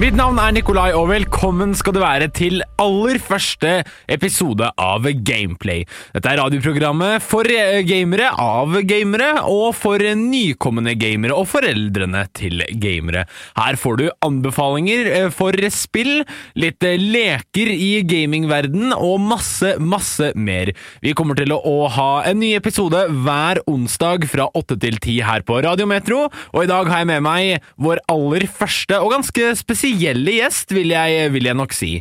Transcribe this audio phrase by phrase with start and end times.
[0.00, 5.82] Mitt navn er Nikolai, og velkommen skal du være til aller første episode av Gameplay.
[6.14, 12.64] Dette er radioprogrammet for eh, gamere, av gamere, og for nykommende gamere og foreldrene til
[12.80, 13.26] gamere.
[13.58, 16.22] Her får du anbefalinger eh, for spill,
[16.56, 20.72] litt eh, leker i gamingverden og masse, masse mer.
[21.04, 25.44] Vi kommer til å ha en ny episode hver onsdag fra 8 til 10 her
[25.44, 26.24] på Radiometro,
[26.56, 30.92] og i dag har jeg med meg vår aller første og ganske spesielle gjest, vil
[30.94, 31.96] jeg, vil jeg nok si.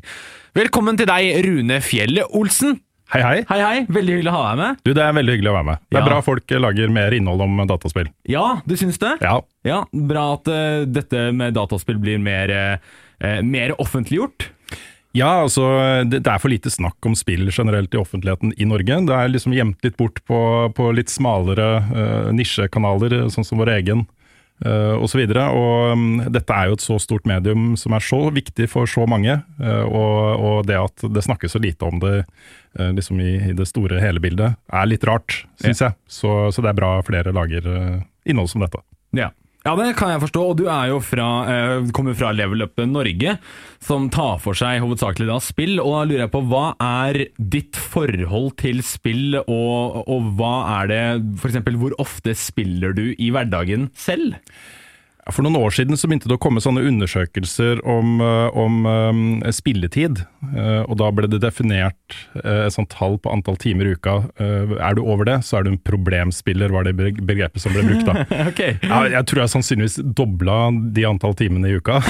[0.58, 2.80] Velkommen til deg, Rune Fjellet Olsen.
[3.10, 3.38] Hei, hei.
[3.50, 3.78] Hei, hei.
[3.90, 4.82] Veldig hyggelig å ha deg med.
[4.86, 5.80] Du, Det er veldig hyggelig å være med.
[5.90, 6.10] Det er Ja.
[6.12, 8.10] bra folk lager mer innhold om dataspill.
[8.30, 9.16] Ja, du syns det?
[9.26, 9.40] Ja.
[9.66, 14.50] Ja, Bra at uh, dette med dataspill blir mer, uh, mer offentliggjort.
[15.18, 15.66] Ja, altså,
[16.06, 19.00] det, det er for lite snakk om spill generelt i offentligheten i Norge.
[19.10, 23.74] Det er liksom gjemt litt bort på, på litt smalere uh, nisjekanaler, sånn som vår
[23.80, 24.06] egen,
[24.60, 25.22] osv.
[25.24, 28.68] Og, så og um, dette er jo et så stort medium som er så viktig
[28.72, 29.38] for så mange.
[29.62, 33.56] uh, og, og det at det snakkes så lite om det uh, liksom i, i
[33.56, 35.96] det store hele bildet, er litt rart, syns jeg.
[36.08, 38.84] Så, så det er bra flere lager uh, innhold som dette.
[39.16, 39.32] Ja.
[39.68, 42.80] Ja, det kan jeg forstå, og du er jo fra, eh, kommer fra Level Up
[42.88, 43.34] Norge,
[43.84, 47.76] som tar for seg hovedsakelig da spill, og da lurer jeg på hva er ditt
[47.76, 51.02] forhold til spill, og, og hva er det,
[51.44, 54.40] eksempel, hvor ofte spiller du i hverdagen selv?
[55.30, 59.52] For noen år siden så begynte det å komme sånne undersøkelser om, eh, om eh,
[59.54, 60.24] spilletid.
[60.56, 64.16] Eh, og da ble det definert et sånt tall på antall timer i uka.
[64.40, 67.84] Er du over det, så er du en problemspiller, var det beg- begrepet som ble
[67.86, 68.26] brukt da.
[68.50, 68.78] okay.
[68.82, 70.58] Ja, jeg tror jeg sannsynligvis dobla
[70.96, 72.00] de antall timene i uka.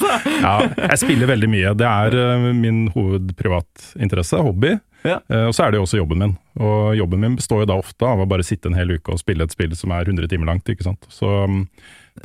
[0.46, 0.56] ja.
[0.66, 1.74] jeg spiller veldig mye.
[1.78, 4.74] Det er min hovedprivatinteresse, hobby.
[5.06, 5.20] Ja.
[5.32, 6.34] Eh, og så er det jo også jobben min.
[6.60, 9.20] Og jobben min består jo da ofte av å bare sitte en hel uke og
[9.22, 10.68] spille et spill som er 100 timer langt.
[10.68, 11.06] ikke sant?
[11.08, 11.62] Så mm,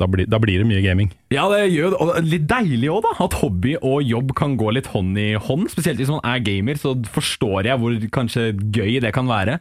[0.00, 1.08] da, blir- da blir det mye gaming.
[1.32, 2.00] Ja, det gjør det.
[2.04, 3.14] Og litt deilig òg, da.
[3.24, 5.70] At hobby og jobb kan gå litt hånd i hånd.
[5.72, 9.58] Spesielt hvis man er gamer, så forstår jeg hvor kanskje gøy det kan være.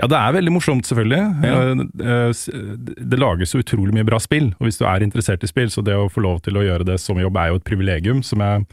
[0.00, 1.20] Ja, det er veldig morsomt, selvfølgelig.
[1.46, 1.54] Ja.
[1.72, 2.50] Eh, eh, s-
[3.06, 5.82] Det lages jo utrolig mye bra spill, og hvis du er interessert i spill, så
[5.84, 8.22] det å få lov til å gjøre det som jobb er jo et privilegium.
[8.24, 8.66] som jeg,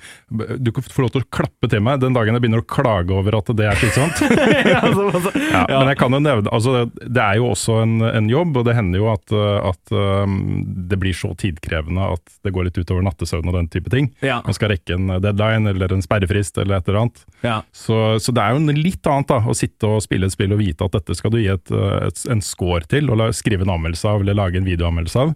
[0.61, 3.11] Du kan få lov til å klappe til meg den dagen jeg begynner å klage
[3.11, 4.19] over at det er slitsomt.
[4.73, 5.31] ja, så, så,
[5.69, 8.65] Ja, Men jeg kan jo nevne, altså det er jo også en, en jobb, og
[8.65, 9.31] det hender jo at,
[9.71, 13.89] at um, det blir så tidkrevende at det går litt utover nattesøvn og den type
[13.93, 14.11] ting.
[14.21, 14.41] Ja.
[14.45, 17.23] Man skal rekke en deadline eller en sperrefrist eller et eller annet.
[17.43, 17.61] ja.
[17.73, 20.51] Så, så det er jo en litt annet da, å sitte og spille et spill
[20.55, 23.31] og vite at dette skal du gi et, uh, et, en score til, og la,
[23.35, 25.35] skrive en anmeldelse av, eller lage en videoanmeldelse av.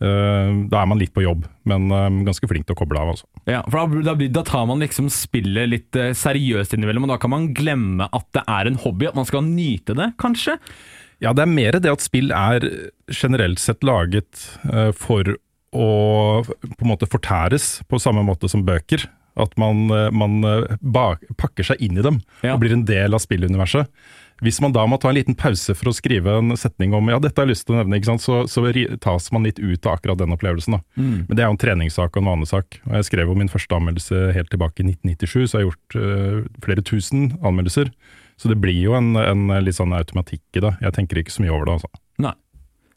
[0.00, 3.12] Uh, da er man litt på jobb, men uh, ganske flink til å koble av.
[3.12, 3.28] Altså.
[3.50, 7.20] Ja, for da, da, da tar man liksom spillet litt uh, seriøst innimellom, og da
[7.20, 10.56] kan man glemme at det er en hobby, at man skal nyte det, kanskje?
[11.20, 12.64] Ja, det er mer det at spill er
[13.12, 15.34] generelt sett laget eh, for
[15.76, 15.88] å
[16.48, 19.04] på en måte fortæres på samme måte som bøker.
[19.40, 20.40] At man, eh, man
[20.80, 22.54] bak, pakker seg inn i dem Ja.
[22.54, 23.86] og blir en del av spilluniverset.
[24.44, 27.18] Hvis man da må ta en liten pause for å skrive en setning om ja,
[27.22, 28.00] dette har jeg lyst til å nevne?
[28.20, 28.64] Så, så
[29.02, 30.78] tas man litt ut av akkurat den opplevelsen.
[30.78, 30.82] Da.
[30.96, 32.80] Men det er jo en treningssak og en vanesak.
[32.88, 35.98] Og jeg skrev jo min første anmeldelse helt tilbake i 1997, så jeg har gjort
[36.00, 37.92] eh, flere tusen anmeldelser.
[38.40, 40.72] Så det blir jo en, en litt sånn automatikk i det.
[40.80, 42.00] Jeg tenker ikke så mye over det, altså.
[42.24, 42.36] Nei.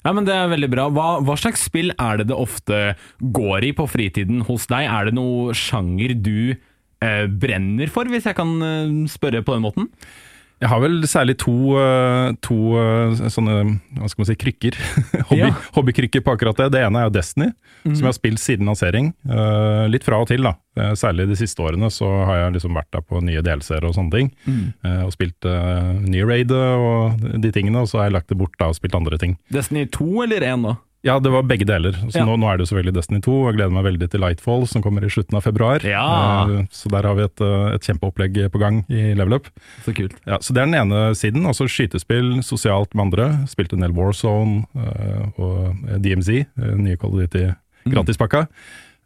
[0.04, 0.90] Ja, men Det er veldig bra.
[0.92, 2.80] Hva, hva slags spill er det det ofte
[3.20, 4.88] går i på fritiden hos deg?
[4.88, 9.64] Er det noe sjanger du eh, brenner for, hvis jeg kan eh, spørre på den
[9.64, 9.90] måten?
[10.64, 13.56] Jeg har vel særlig to, eh, to eh, sånne
[14.00, 14.78] hva skal man si, krykker.
[15.30, 15.50] Hobby, Ja.
[15.76, 16.70] Hobbykrykker på akkurat det.
[16.78, 17.50] Det ene er jo Destiny,
[17.84, 19.10] som jeg har spilt siden lansering.
[19.28, 20.56] Eh, litt fra og til, da.
[20.98, 24.16] Særlig de siste årene så har jeg liksom vært der på nye delseere og sånne
[24.16, 24.32] ting.
[24.48, 28.40] Eh, Og spilt uh, nye raid og de tingene, og så har jeg lagt det
[28.40, 29.36] bort da og spilt andre ting.
[29.54, 30.74] Destiny 2 eller 1 da?
[31.04, 31.92] Ja, det var begge deler.
[32.08, 32.24] Så Ja.
[32.26, 34.66] nå, nå er det jo selvfølgelig Destiny 2, og jeg gleder meg veldig til Lightfall,
[34.72, 35.84] som kommer i slutten av februar.
[35.84, 36.48] Ja.
[36.48, 39.50] Eh, Så der har vi et, eh, et kjempeopplegg på gang i Level Up.
[39.84, 40.16] Så kult.
[40.26, 41.44] Ja, så Det er den ene siden.
[41.46, 43.46] Altså skytespill sosialt med andre.
[43.48, 47.54] Spilte en del Warzone uh, og DMZ, uh, nye Call of Duty
[47.86, 48.48] gratispakka.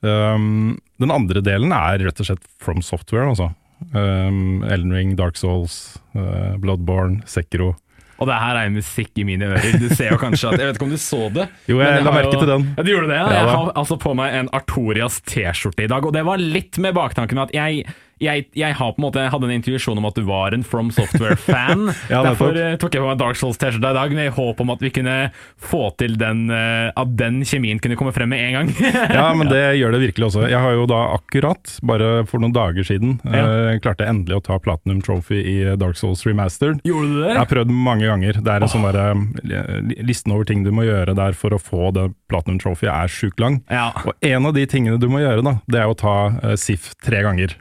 [0.03, 3.55] Um, den andre delen er rett og slett From Software, altså.
[3.95, 7.75] Um, Elden Ring, Dark Souls, Bloodborne, Sekiro.
[8.17, 9.77] Og det her er musikk i mine ører.
[9.79, 11.47] Du ser jo kanskje at Jeg vet ikke om du så det?
[11.69, 12.67] Jo, jeg, jeg la merke jo- til den.
[12.77, 13.19] Ja, Du gjorde det?
[13.21, 16.79] Ja, jeg har altså på meg en Artorias T-skjorte i dag, og det var litt
[16.81, 17.85] med baktanken at jeg
[18.23, 20.65] jeg, jeg har på en måte jeg hadde en intuisjon om at du var en
[20.65, 21.87] From Software-fan.
[22.11, 24.81] Ja, Derfor eh, tok jeg på meg Dark Souls-T-skjorta i dag med håp om at
[24.83, 25.15] vi kunne
[25.61, 28.71] få til den eh, At den kjemien kunne komme frem med en gang.
[29.17, 30.45] Ja, men det gjør det virkelig også.
[30.51, 34.59] Jeg har jo da akkurat, bare for noen dager siden, eh, klarte endelig å ta
[34.61, 36.81] Platinum Trophy i Dark Souls Remastered.
[36.87, 37.31] Gjorde du det?
[37.33, 38.39] Jeg har prøvd mange ganger.
[38.43, 41.61] Det er en sånn der, eh, Listen over ting du må gjøre der for å
[41.61, 43.61] få det Platinum Trophy er sjukt lang.
[43.71, 43.89] Ja.
[44.05, 46.91] Og en av de tingene du må gjøre, da, det er å ta uh, SIF
[47.03, 47.55] tre ganger.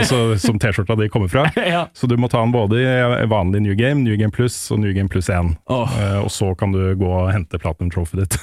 [0.00, 1.46] Altså Som T-skjorta di kommer fra.
[1.70, 1.84] Ja.
[1.94, 4.92] Så du må ta den både i vanlig New Game, New Game Plus og New
[4.96, 5.52] Game Plus 1.
[5.70, 5.84] Oh.
[5.86, 8.34] Uh, og så kan du gå og hente Platinum Trophy ditt.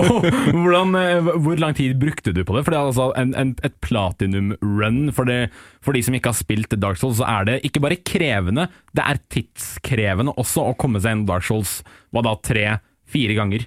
[0.52, 2.62] Hvordan, eh, hvor lang tid brukte du på det?
[2.66, 5.00] For det er altså en, en, et platinum-run.
[5.16, 5.48] For, det-
[5.84, 9.04] for de som ikke har spilt Dark Souls, så er det ikke bare krevende, det
[9.06, 11.78] er tidskrevende også å komme seg inn Dark Souls
[12.14, 13.66] hva da, tre-fire ganger.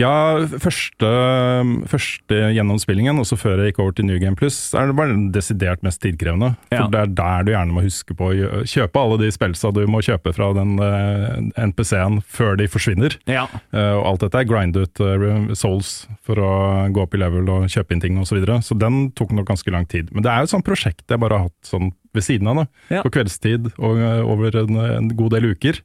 [0.00, 1.08] Ja, første,
[1.90, 5.26] første gjennomspillingen, også før jeg gikk over til New Game Plus, er det bare den
[5.34, 6.54] desidert mest tidkrevende.
[6.70, 6.86] For Ja.
[6.88, 10.00] det er der du gjerne må huske på å kjøpe alle de spillsa du må
[10.00, 13.18] kjøpe fra den eh, NPC-en før de forsvinner.
[13.28, 13.44] Ja.
[13.74, 16.52] Uh, og alt dette er grind ut uh, souls for å
[16.88, 18.32] gå opp i level og kjøpe inn ting osv.
[18.32, 18.62] Så, videre.
[18.64, 20.08] så den tok nok ganske lang tid.
[20.10, 22.62] Men det er jo et sånt prosjekt jeg bare har hatt sånn ved siden av,
[22.62, 22.64] da.
[22.96, 23.02] Ja.
[23.04, 25.82] På kveldstid og over en, en god del uker.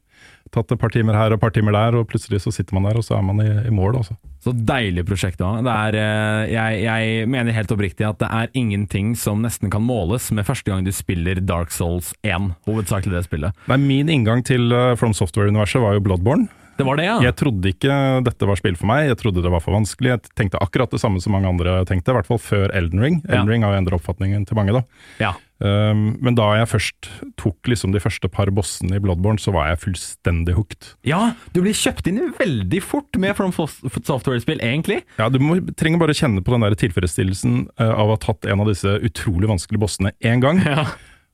[0.54, 2.88] Tatt et par timer her og et par timer der, og plutselig så sitter man
[2.88, 4.16] der, og så er man i, i mål, Også.
[4.44, 5.50] Så deilig prosjekt da.
[5.66, 9.82] Det er, eh, jeg, jeg mener helt oppriktig at det er ingenting som nesten kan
[9.82, 13.66] måles med første gang du spiller Dark Souls 1, hovedsakelig det spillet.
[13.68, 16.46] Nei, min inngang til eh, From Software-universet var jo Bloodborne.
[16.78, 17.16] Det var det, ja?
[17.26, 20.14] Jeg trodde ikke dette var spill for meg, jeg trodde det var for vanskelig.
[20.14, 23.20] Jeg tenkte akkurat det samme som mange andre tenkte, i hvert fall før Elden Ring.
[23.26, 23.40] Ja.
[23.40, 24.84] Elden Ring har jo endret oppfatningen til mange, da.
[25.22, 25.34] Ja.
[25.58, 27.08] Um, men da jeg først
[27.40, 30.92] tok liksom de første par bossene i Bloodborne, så var jeg fullstendig hooked.
[31.08, 35.00] Ja, du blir kjøpt inn veldig fort med From Software-spill, egentlig.
[35.18, 38.46] Ja, Du må, trenger bare kjenne på den der tilfredsstillelsen eh, av å ha tatt
[38.46, 40.86] en av disse utrolig vanskelige bossene én gang, Ja.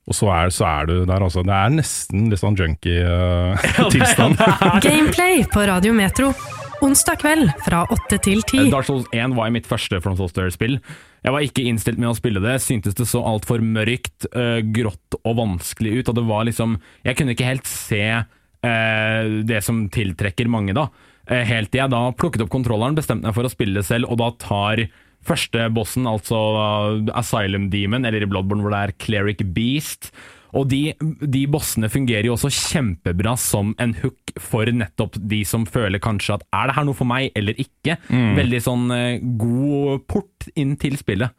[0.05, 1.41] Og så er, så er du der, altså.
[1.45, 4.37] Det er nesten litt sånn junkie-tilstand.
[4.85, 6.29] Gameplay på Radio Metro.
[6.85, 8.69] Onsdag kveld fra 8 til 10.
[8.73, 10.77] Dark Souls 1 var mitt første From Software-spill.
[11.25, 15.17] Jeg var ikke innstilt med å spille det, syntes det så altfor mørkt, uh, grått
[15.23, 16.11] og vanskelig ut.
[16.11, 20.89] Og det var liksom Jeg kunne ikke helt se uh, det som tiltrekker mange, da.
[21.25, 24.11] Eh, helt til jeg da plukket opp kontrolleren, bestemte meg for å spille det selv,
[24.13, 24.83] og da tar
[25.27, 30.11] første bossen, altså øh, Asylum Demon, eller i Bloodborne hvor det er Cleric Beast.
[30.55, 35.65] Og de, de bossene fungerer jo også kjempebra som en hook for nettopp de som
[35.67, 37.97] føler kanskje at er det her noe for meg eller ikke.
[38.39, 41.35] Veldig sånn eh, god port inn til spillet.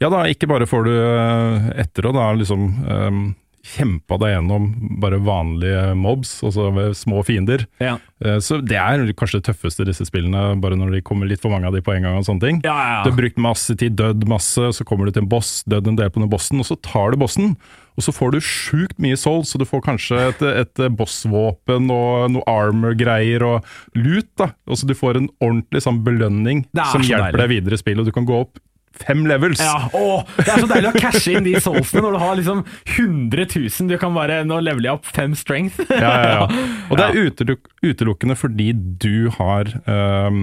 [0.00, 3.26] Ja da, ikke bare får du eh, etter å da liksom um,
[3.66, 4.66] kjempa deg gjennom
[5.02, 7.64] bare vanlige mobs, altså små fiender.
[7.82, 7.96] Ja.
[8.24, 11.50] Eh, Så det er kanskje det tøffeste disse spillene, bare når det kommer litt for
[11.50, 12.60] mange av de på en gang og sånne ting.
[12.64, 13.00] Ja, ja.
[13.04, 15.96] Du har brukt masse tid, dødd masse, så kommer du til en boss, dødd en
[15.98, 17.56] del på den bossen, og så tar du bossen.
[17.96, 22.30] Og så får du sjukt mye souls, så du får kanskje et, et bossvåpen og
[22.34, 23.64] noe armor-greier og
[23.96, 24.28] loot.
[24.36, 24.50] da.
[24.68, 27.40] Og så Du får en ordentlig sånn belønning som hjelper deilig.
[27.40, 28.58] deg videre i spillet, og du kan gå opp
[29.02, 29.60] fem levels.
[29.62, 32.62] Ja, å, det er så deilig å cashe inn de soulsene når du har liksom
[32.96, 33.90] 100 000.
[33.90, 35.80] Du kan bare Nå leveler jeg opp fem strength.
[35.90, 36.66] Ja, ja, ja.
[36.90, 37.56] Og det er
[37.86, 40.38] utelukkende fordi du har øh,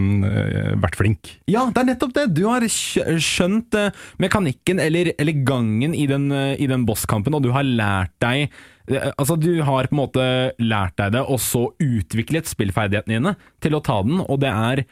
[0.83, 1.33] vært flink.
[1.51, 2.27] Ja, det er nettopp det.
[2.35, 7.45] Du har skjønt eh, mekanikken eller, eller gangen i den, eh, i den bosskampen, og
[7.45, 8.53] du har lært deg
[8.83, 10.23] Altså, du har på en måte
[10.59, 13.31] lært deg det, og så utviklet spillferdighetene dine
[13.63, 14.83] til å ta den, og det er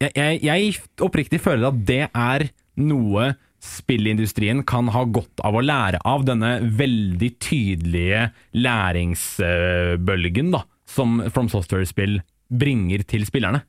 [0.00, 2.46] Jeg, jeg, jeg oppriktig føler at det er
[2.80, 3.32] noe
[3.64, 11.48] spillindustrien kan ha godt av å lære av, denne veldig tydelige læringsbølgen da, som From
[11.52, 12.20] Software-spill
[12.52, 13.64] bringer til spillerne.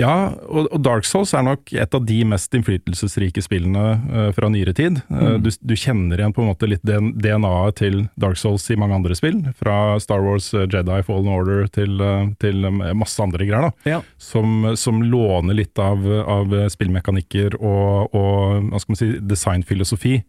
[0.00, 4.50] Ja, og, og Dark Souls er nok et av de mest innflytelsesrike spillene øh, fra
[4.52, 5.02] nyere tid.
[5.12, 8.96] Uh, du, du kjenner igjen på en måte litt DNA-et til Dark Souls i mange
[8.96, 9.42] andre spill.
[9.60, 12.00] Fra Star Wars, uh, Jedi, Fallen Order til,
[12.42, 13.70] til masse andre greier.
[13.70, 13.96] da.
[13.96, 14.02] Ja.
[14.20, 20.20] Som, som låner litt av, av spillmekanikker og, og hva skal man si, designfilosofi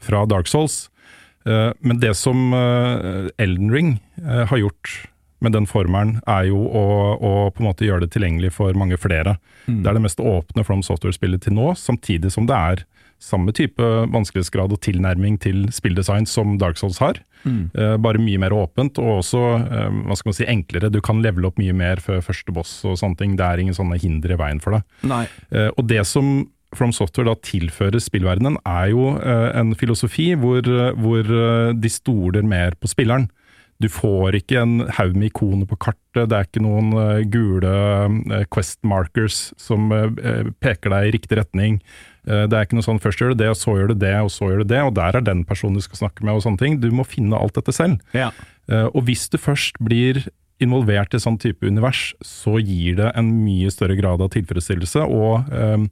[0.00, 0.88] fra Dark Souls.
[1.46, 4.92] Eh, men det som eh, Elden Ring eh, har gjort
[5.40, 6.84] med den formelen, er jo å,
[7.16, 9.38] å på en måte gjøre det tilgjengelig for mange flere.
[9.66, 12.84] Det er det mest åpne From Software-spillet til nå, samtidig som det er
[13.20, 17.20] samme type vanskelighetsgrad og tilnærming til spilldesign som Dark Souls har.
[17.76, 20.92] Eh, bare mye mer åpent, og også eh, hva skal man si, enklere.
[20.92, 23.36] Du kan levele opp mye mer før første boss og sånne ting.
[23.36, 24.88] Det er ingen sånne hinder i veien for deg.
[25.52, 30.62] Eh, og det som From Software da tilfører spillverdenen, er jo eh, en filosofi hvor,
[31.02, 33.26] hvor eh, de stoler mer på spilleren.
[33.80, 37.72] Du får ikke en haug med ikoner på kartet, det er ikke noen eh, gule
[37.72, 41.80] eh, quest markers som eh, peker deg i riktig retning.
[42.20, 44.28] Det er ikke noe sånn først gjør du det, og så gjør du det, og
[44.30, 46.60] så gjør du det, og der er den personen du skal snakke med, og sånne
[46.60, 46.76] ting.
[46.82, 47.96] Du må finne alt dette selv.
[48.12, 48.28] Ja.
[48.92, 50.20] Og hvis du først blir
[50.62, 55.50] involvert i sånn type univers, så gir det en mye større grad av tilfredsstillelse og
[55.50, 55.88] um,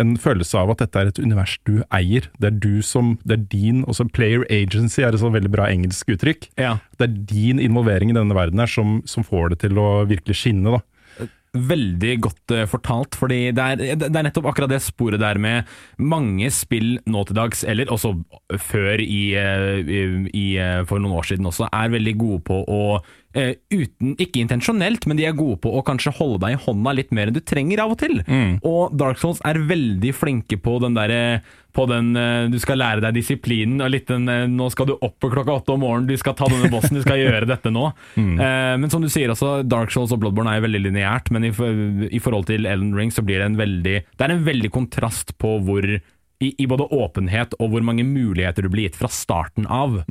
[0.00, 2.28] en følelse av at dette er et univers du eier.
[2.40, 5.70] Det er du som, det er din, også player agency er et sånn veldig bra
[5.72, 6.50] engelsk uttrykk.
[6.60, 6.76] ja.
[6.96, 10.38] Det er din involvering i denne verden her som, som får det til å virkelig
[10.40, 10.78] skinne.
[10.78, 10.84] da.
[11.56, 15.68] Veldig godt eh, fortalt, fordi det er, det er nettopp akkurat det sporet der med
[15.96, 18.12] mange spill nå til dags, eller også
[18.60, 20.02] før i, eh, i,
[20.36, 22.82] i eh, for noen år siden også, er veldig gode på å
[23.36, 27.12] uten, ikke intensjonelt, men de er gode på å kanskje holde deg i hånda litt
[27.14, 28.18] mer enn du trenger av og til.
[28.64, 31.20] Og Dark Souls er veldig flinke på den derre
[31.76, 34.94] på den eh, Du skal lære deg disiplinen og litt den eh, Nå skal du
[34.96, 37.90] opp klokka åtte om morgenen, du skal ta denne bossen, du skal gjøre dette nå.
[38.16, 41.48] Eh, men som du sier også, Dark Souls og Bloodborne er jo veldig lineært, men
[41.48, 41.52] i,
[42.08, 45.36] i forhold til Elden Ring så blir det en veldig Det er en veldig kontrast
[45.42, 49.68] på hvor i, i både åpenhet og hvor mange muligheter du blir gitt fra starten
[49.72, 50.02] av.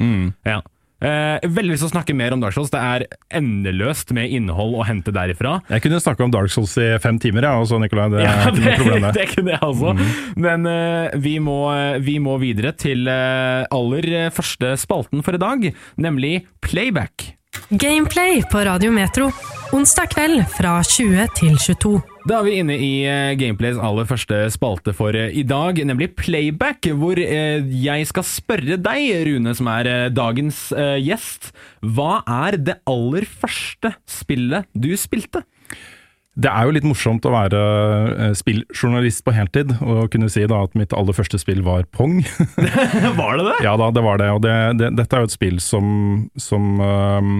[0.47, 0.61] Ja.
[1.03, 2.71] Eh, veldig lyst til å snakke mer om Dark Souls.
[2.73, 5.57] Det er endeløst med innhold å hente derifra.
[5.69, 8.07] Jeg kunne snakke om Dark Souls i fem timer, ja, også, Nikolai.
[8.13, 9.13] Det er Ja, det.
[9.19, 9.95] det kunne jeg også.
[10.39, 11.59] Men eh, vi, må,
[12.05, 17.33] vi må videre til eh, aller første spalten for i dag, nemlig Playback.
[17.69, 19.31] Gameplay på Radio Metro.
[19.75, 22.14] Onsdag kveld fra 20 til 22.
[22.25, 26.07] Da er vi inne i eh, Gameplays aller første spalte for eh, i dag, nemlig
[26.17, 30.71] Playback, hvor eh, jeg skal spørre deg, Rune, som er dagens
[31.05, 31.51] gjest,
[31.85, 35.43] hva er det aller første spillet du spilte?
[36.35, 37.59] Det er jo litt morsomt å være
[38.11, 42.17] eh, spilljournalist på heltid, og kunne si da at mitt aller første spill var Pong.
[43.19, 43.55] var det det?
[43.63, 44.27] ja da, det var det.
[44.35, 45.87] Og det, det, dette er jo et spill som,
[46.35, 47.31] som eh,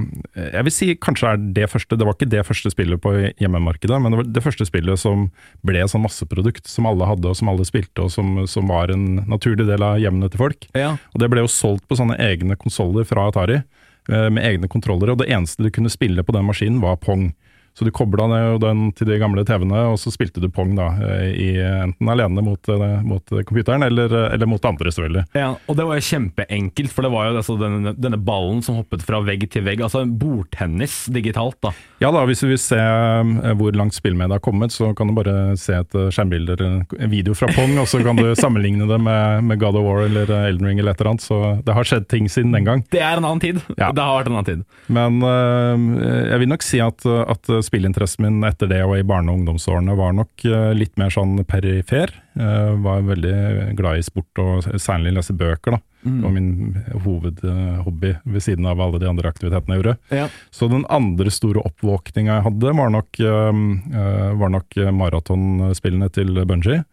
[0.56, 4.00] Jeg vil si kanskje er det første Det var ikke det første spillet på hjemmemarkedet,
[4.00, 5.28] men det var det første spillet som
[5.68, 8.94] ble et sånn masseprodukt som alle hadde, og som alle spilte, og som, som var
[8.96, 10.70] en naturlig del av hjemmene til folk.
[10.78, 10.96] Ja.
[11.12, 15.16] Og det ble jo solgt på sånne egne konsoller fra Atari, eh, med egne kontrollere,
[15.16, 17.34] og det eneste du kunne spille på den maskinen var Pong.
[17.76, 18.28] Så du kobla
[18.62, 22.44] den til de gamle TV-ene, og så spilte du Pong da, eh, i, enten alene
[22.46, 25.26] mot, eh, mot computeren, eller, eller mot andre, selvfølgelig.
[25.36, 28.80] Ja, og det var jo kjempeenkelt, for det var jo altså denne, denne ballen som
[28.80, 29.84] hoppet fra vegg til vegg.
[29.84, 31.74] Altså en bordtennis digitalt, da.
[32.04, 35.16] Ja da, hvis du vil se eh, hvor langt spillmediet har kommet, så kan du
[35.16, 38.88] bare se et eh, skjermbilde eller en video fra Pong, og så kan du sammenligne
[38.90, 41.24] det med, med God of War eller eh, Elden Ring eller et eller annet.
[41.24, 42.84] Så det har skjedd ting siden den gang.
[42.92, 43.62] Det er en annen tid.
[43.80, 43.94] Ja.
[43.96, 44.66] Det har vært en annen tid.
[44.92, 49.40] Men jeg vil nok si at, at spillinteressen min etter det og i barne- og
[49.40, 50.46] ungdomsårene var nok
[50.78, 52.12] litt mer sånn perifer.
[52.36, 55.78] Jeg var veldig glad i sport og særlig lese bøker.
[55.78, 55.84] da.
[56.06, 59.98] Det var min hovedhobby ved siden av alle de andre aktivitetene jeg gjorde.
[60.14, 60.28] Ja.
[60.54, 66.46] Så den andre store oppvåkninga jeg hadde, var nok, øh, øh, var nok maratonspillene til
[66.46, 66.84] Bungie.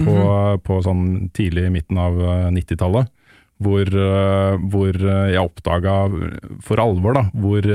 [0.00, 0.14] På,
[0.64, 3.10] på sånn tidlig midten av øh, 90-tallet.
[3.60, 5.96] Hvor, øh, hvor jeg oppdaga
[6.64, 7.66] for alvor da, hvor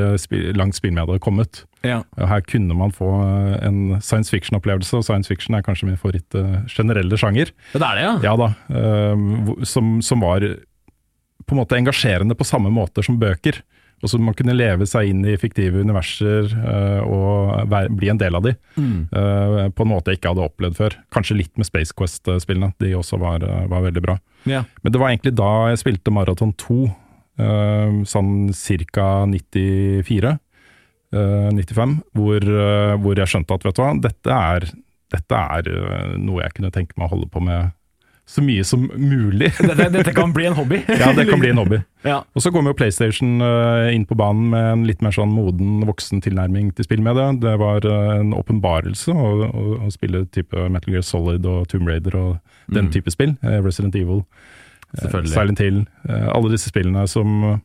[0.57, 1.59] langt spillmediet hadde kommet.
[1.85, 1.99] Ja.
[2.17, 3.11] Her kunne man få
[3.61, 6.33] en science fiction-opplevelse, og science fiction er kanskje min favoritt
[6.71, 7.53] generelle sjanger.
[7.75, 8.15] Det er det, ja.
[8.25, 8.49] Ja da,
[9.69, 10.47] som, som var
[11.45, 13.61] på en måte engasjerende på samme måter som bøker.
[14.03, 18.19] Og så man kunne leve seg inn i fiktive universer uh, og være, bli en
[18.21, 18.53] del av de.
[19.15, 20.97] øh, på en måte jeg ikke hadde opplevd før.
[21.15, 24.17] Kanskje litt med Space Quest-spillene, de også var, øh, var veldig bra.
[24.45, 24.65] ja.
[24.83, 26.79] Men det var egentlig da jeg spilte Marathon 2,
[27.41, 28.33] uh, sånn
[28.91, 29.07] ca.
[29.31, 30.35] 94.
[31.15, 32.49] øh, 95, hvor,
[33.01, 34.69] hvor jeg skjønte at vet du hva, dette er,
[35.15, 35.71] dette er
[36.19, 37.71] noe jeg kunne tenke meg å holde på med
[38.25, 39.51] så mye som mulig.
[39.69, 40.79] Dette, dette kan bli en hobby.
[40.89, 41.81] ja, det kan bli en hobby.
[42.05, 42.19] Ja.
[42.37, 45.79] Og så kommer jo PlayStation øh, inn på banen med en litt mer sånn moden,
[45.89, 50.21] voksen tilnærming til spill med Det Det var øh, en åpenbarelse å, å, å spille
[50.29, 52.35] type Metal Gear Solid og Tomb Raider og
[52.69, 53.33] den type spill.
[53.41, 54.21] eh, Resident Evil.
[55.01, 55.85] eh, Silent Hill.
[56.09, 57.59] eh, Alle disse spillene som,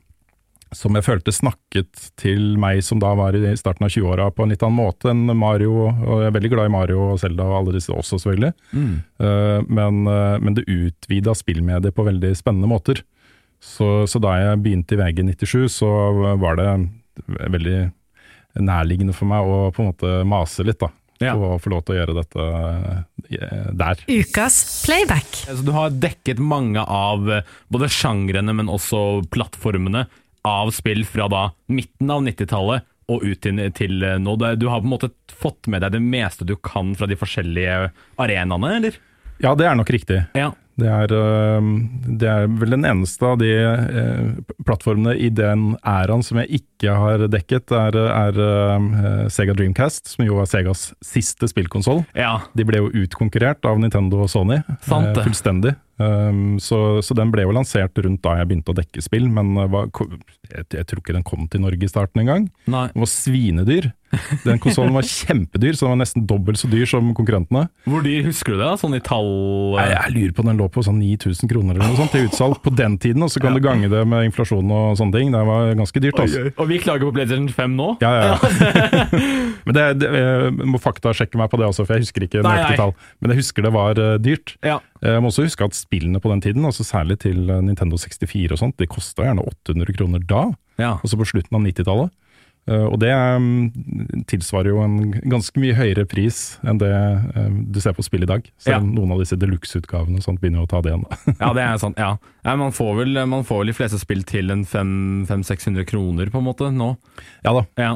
[0.76, 4.52] som jeg følte snakket til meg som da var i starten av 20-åra på en
[4.54, 5.88] litt annen måte enn Mario.
[5.90, 8.52] Og jeg er veldig glad i Mario og Zelda og alle disse også, selvfølgelig.
[8.70, 8.92] Mm.
[9.22, 13.02] Uh, Men, uh, men det utvida spillmediet på veldig spennende måter.
[13.60, 15.90] Så, så da jeg begynte i VG97, så
[16.40, 16.70] var det
[17.26, 17.80] veldig
[18.64, 20.88] nærliggende for meg å på en måte mase litt, da.
[21.20, 21.34] Ja.
[21.36, 22.44] Og få lov til å gjøre dette
[23.36, 24.00] eh, der.
[24.08, 25.42] Ukas playback.
[25.50, 27.28] Altså, du har dekket mange av
[27.68, 30.06] både sjangrene, men også plattformene
[30.46, 31.42] av spill fra da
[31.72, 34.36] midten av 90-tallet og ut til, til nå.
[34.56, 37.90] Du har på en måte fått med deg det meste du kan fra de forskjellige
[38.22, 38.98] arenaene, eller?
[39.42, 40.20] Ja, det er nok riktig.
[40.38, 40.52] Ja.
[40.80, 41.12] Det er,
[42.20, 44.28] det er vel den eneste av de eh,
[44.64, 50.24] plattformene i den æraen som jeg ikke har dekket, er, er eh, Sega Dreamcast, som
[50.24, 52.04] jo var Segas siste spillkonsoll.
[52.16, 52.38] Ja.
[52.56, 55.18] De ble jo utkonkurrert av Nintendo og Sony, Sant det.
[55.20, 55.74] eh, fullstendig.
[56.00, 59.52] Um, så, så den ble jo lansert rundt da jeg begynte å dekke spill, men
[59.60, 59.90] eh, var,
[60.48, 62.46] jeg, jeg tror ikke den kom til Norge i starten engang.
[62.70, 62.86] Nei.
[62.94, 63.90] Den var svinedyr.
[64.42, 67.66] Den konsollen var kjempedyr, så den var nesten dobbelt så dyr som konkurrentene.
[67.86, 68.66] Hvor dyr husker du det?
[68.66, 68.78] da?
[68.80, 69.28] Sånn i tall
[69.76, 72.58] Nei, jeg lurer på den lå på sånn 9000 kroner eller noe sånt til utsalg
[72.64, 75.30] på den tiden, og så kan du gange det med inflasjon og sånne ting.
[75.34, 76.46] Det var ganske dyrt, altså.
[76.56, 77.90] Og vi klager på PlayStation 5 nå?
[78.02, 79.04] Ja, ja, ja.
[79.66, 82.80] Men det, det, jeg må faktasjekke meg på det også, for jeg husker ikke nøyaktig
[82.80, 82.96] tall.
[83.20, 84.56] Men jeg husker det var eh, dyrt.
[84.66, 84.80] Ja.
[85.02, 88.52] Jeg må også huske at spillene på den tiden, altså særlig til eh, Nintendo 64
[88.52, 90.42] og sånt, de kosta gjerne 800 kroner da,
[90.80, 90.96] ja.
[91.00, 92.10] altså på slutten av 90-tallet.
[92.68, 93.08] Eh, Og det
[94.28, 94.98] tilsvarer jo en
[95.32, 98.44] ganske mye høyere pris enn det eh, du ser på spill i dag.
[98.60, 101.06] Selv om noen av disse deluxe-utgavene begynner å ta det igjen.
[101.40, 101.96] Ja, det er sant.
[102.00, 102.12] ja.
[102.44, 106.46] Man, får vel, man får vel de fleste spill til en 500-600 kroner, på en
[106.50, 106.92] måte, nå.
[107.46, 107.64] Ja da.
[107.80, 107.94] Ja.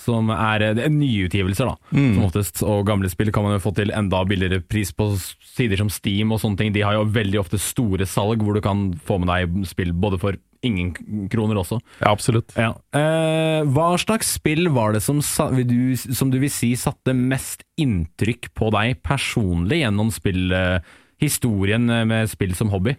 [0.00, 2.62] Som er, det er nyutgivelser, da, som oftest.
[2.64, 5.10] Og gamle spill kan man jo få til enda billigere pris på
[5.50, 6.72] sider som Steam og sånne ting.
[6.72, 10.20] De har jo veldig ofte store salg hvor du kan få med deg spill både
[10.22, 11.80] for ingen kroner også.
[12.00, 12.52] Ja, absolutt.
[12.58, 12.74] Ja.
[12.96, 18.52] Eh, hva slags spill var det som, du, som du vil si satte mest inntrykk
[18.56, 22.96] på deg personlig gjennom spill, eh, eh, med spill som hobby?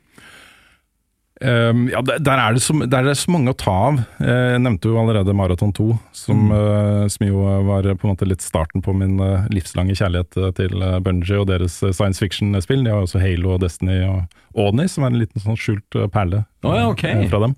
[1.41, 3.95] Um, ja, der, er det så, der er det så mange å ta av.
[4.21, 8.27] Eh, Jeg nevnte jo allerede Maraton 2, som, eh, som jo var på en måte
[8.29, 12.85] litt starten på min eh, livslange kjærlighet til uh, Bungie og deres science fiction-spill.
[12.85, 16.43] De har også Halo og Destiny og Oni, som er en liten sånn skjult perle
[16.61, 17.07] oh, ja, ok.
[17.09, 17.57] eh, fra dem.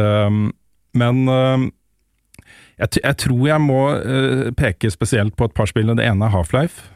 [0.00, 0.42] Um,
[0.96, 1.68] men um,
[2.80, 3.82] jeg, jeg tror jeg må
[4.56, 5.92] peke spesielt på et par spill.
[5.92, 6.88] Det ene er Half-Life.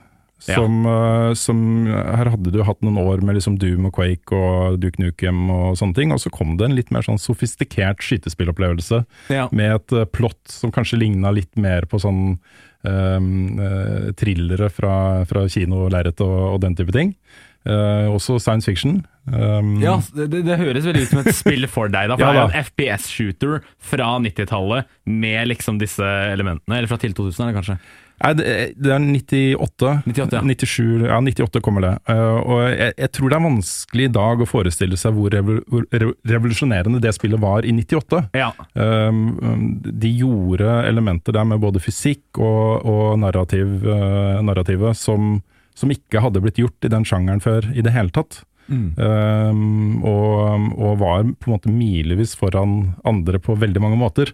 [0.45, 0.59] Ja.
[0.59, 4.76] Som, eh, som Her hadde du hatt noen år med liksom Doom og Quake og
[4.83, 9.00] Duke Nukem og sånne ting, og så kom det en litt mer sånn sofistikert skytespillopplevelse
[9.33, 9.49] Ja.
[9.50, 12.37] med et uh, plott som kanskje ligna litt mer på sånn
[12.85, 17.16] um, uh, thrillere fra, fra kinolerret og, og den type ting.
[17.66, 19.00] Uh, også science fiction.
[19.26, 22.14] Um, Ja, det, det høres veldig ut som et spill for deg, da.
[22.21, 26.76] For Ja, det er jo en FPS-shooter fra 90-tallet med liksom disse elementene.
[26.78, 27.78] Eller fra til 2000, er det kanskje?
[28.16, 28.46] Nei, det,
[28.88, 29.90] er 98.
[30.06, 30.40] 98, ja.
[30.40, 31.92] 97, ja, 98 kommer det.
[32.08, 37.02] Eh, og jeg, jeg tror det er vanskelig i dag å forestille seg hvor revolusjonerende
[37.04, 38.23] det spillet var i 98.
[38.38, 38.50] Ja.
[38.73, 45.40] Um, um, de gjorde elementer der med både fysikk og, og narrativ, eh, narrativet som,
[45.76, 48.42] som ikke hadde blitt gjort i den sjangeren før i det hele tatt.
[48.98, 54.33] Um, og, og var på en måte milevis foran andre på veldig mange måter.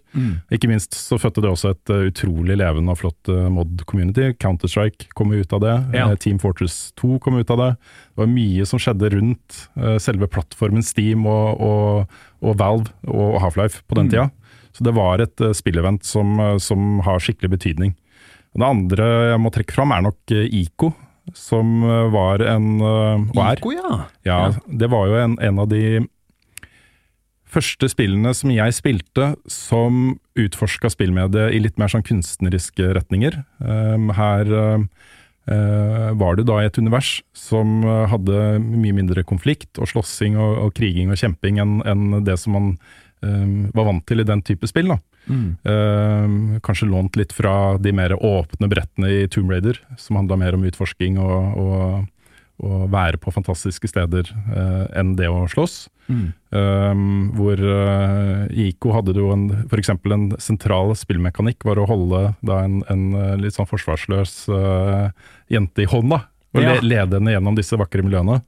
[0.52, 4.32] Ikke minst så fødte det også et uh, utrolig levende og flott uh, mod-community.
[4.40, 5.76] Counter-Strike kom ut av det.
[5.98, 6.08] Ja.
[6.10, 7.70] Uh, Team Fortress 2 kom ut av det.
[8.12, 9.62] Det var mye som skjedde rundt
[10.02, 14.28] selve plattformen Steam og, og, og Valve og Half-Life på den tida.
[14.72, 17.94] Så det var et spillevent som, som har skikkelig betydning.
[18.52, 20.92] Det andre jeg må trekke fram, er nok ICO,
[21.36, 24.00] som uh, var en uh, og er Ico, ja.
[24.26, 26.02] ja, det var jo en, en av de
[27.52, 33.36] første spillene som jeg spilte som utforska spillmediet i litt mer sånn kunstneriske retninger.
[33.60, 34.48] Um, her
[35.50, 40.38] eh, var du da i et univers som eh, hadde mye mindre konflikt og slåssing
[40.38, 42.68] og, og kriging og kjemping enn enn det som man
[43.22, 44.92] um, var vant til i den type spill.
[44.94, 45.00] da.
[45.30, 50.56] Um, kanskje lånt litt fra de mer åpne brettene i Tomb Raider, som handla mer
[50.58, 52.08] om utforsking og, og,
[52.66, 55.86] og være på fantastiske steder eh, enn det å slåss.
[56.52, 61.86] Um, hvor uh, i ICO hadde du en, for eksempel en sentral spillmekanikk, var å
[61.88, 65.08] holde da en, en eh, litt sånn forsvarsløs uh,
[65.52, 66.18] jente i hånda,
[66.52, 66.74] og Ja.
[66.74, 68.42] le, lede henne gjennom disse vakre miljøene.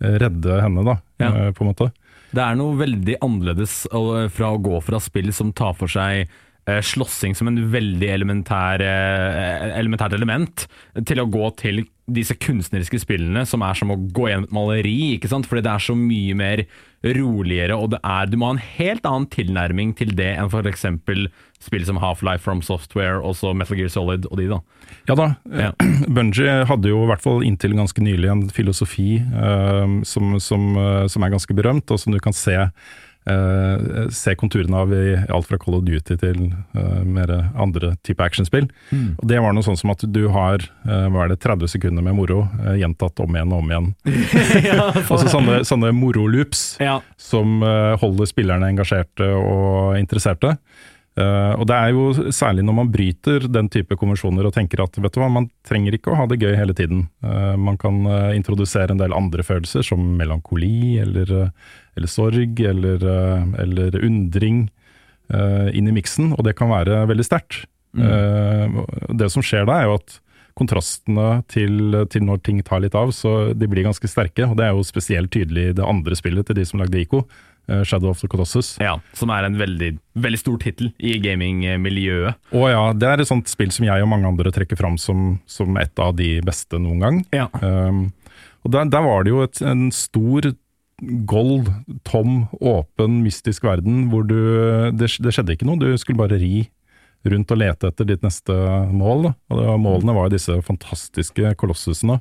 [0.00, 1.28] Eh, redde henne, da, Ja.
[1.34, 1.90] uh, på en måte.
[2.30, 6.36] Det er noe veldig annerledes fra å gå fra spill som tar for seg eh,
[6.66, 10.66] slåssing som en veldig elementær, eh, elementært element,
[11.06, 15.16] til å gå til disse kunstneriske spillene som er som å gå gjennom et maleri,
[15.16, 15.46] ikke sant?
[15.46, 16.64] Fordi det er så mye mer
[17.00, 21.30] roligere, og det er, du må ha en helt annen tilnærming til det enn eksempel
[21.60, 24.60] spill som Half-Life from Software, også Metal Gear Solid og de da.
[25.08, 25.72] Ja da, Ja.
[26.14, 31.06] Bungie hadde jo i hvert fall inntil ganske nylig en filosofi eh, som, som, eh,
[31.12, 32.56] som er ganske berømt, og som du kan se,
[33.28, 36.40] eh, se konturene av i alt fra Call of Duty til
[36.76, 38.68] uh, mer andre type actionspill.
[39.20, 42.04] Og Det var noe sånn som at du har uh, hva er det, 30 sekunder
[42.06, 42.44] med moro,
[42.78, 43.90] gjentatt om igjen og om igjen.
[45.10, 47.00] altså sånne, sånne moroloops Ja.
[47.20, 47.60] som
[48.00, 50.56] holder spillerne engasjerte og interesserte.
[51.20, 54.96] Eh, og det er jo særlig når man bryter den type konvensjoner og tenker at
[54.96, 57.06] vet du hva, man trenger ikke å ha det gøy hele tiden.
[57.24, 61.34] Eh, man kan eh, introdusere en del andre følelser, som melankoli eller,
[61.94, 63.04] eller sorg eller,
[63.60, 64.68] eller undring
[65.30, 67.60] inn i miksen, og det kan være veldig sterkt.
[67.98, 68.80] Eh,
[69.14, 70.18] det som skjer da, er jo at
[70.58, 74.44] kontrastene til, til når ting tar litt av, så de blir ganske sterke.
[74.46, 77.24] og Det er jo spesielt tydelig i det andre spillet til de som lagde ICO,
[77.86, 78.72] Shadow of the Colossus.
[78.82, 82.34] Ja, Som er en veldig, veldig stor tittel i gamingmiljøet.
[82.56, 85.36] Og ja, det er et sånt spill som jeg og mange andre trekker fram som,
[85.46, 87.20] som et av de beste noen gang.
[87.36, 87.46] Ja.
[87.62, 88.08] Um,
[88.64, 90.50] og der, der var det jo et, en stor
[91.30, 91.70] gold,
[92.04, 94.36] tom, åpen, mystisk verden hvor du
[94.92, 96.66] det, det skjedde ikke noe, du skulle bare ri
[97.30, 98.54] rundt og lete etter ditt neste
[98.96, 99.26] mål.
[99.28, 99.32] Da.
[99.52, 102.18] Og var, målene var jo disse fantastiske kolossusene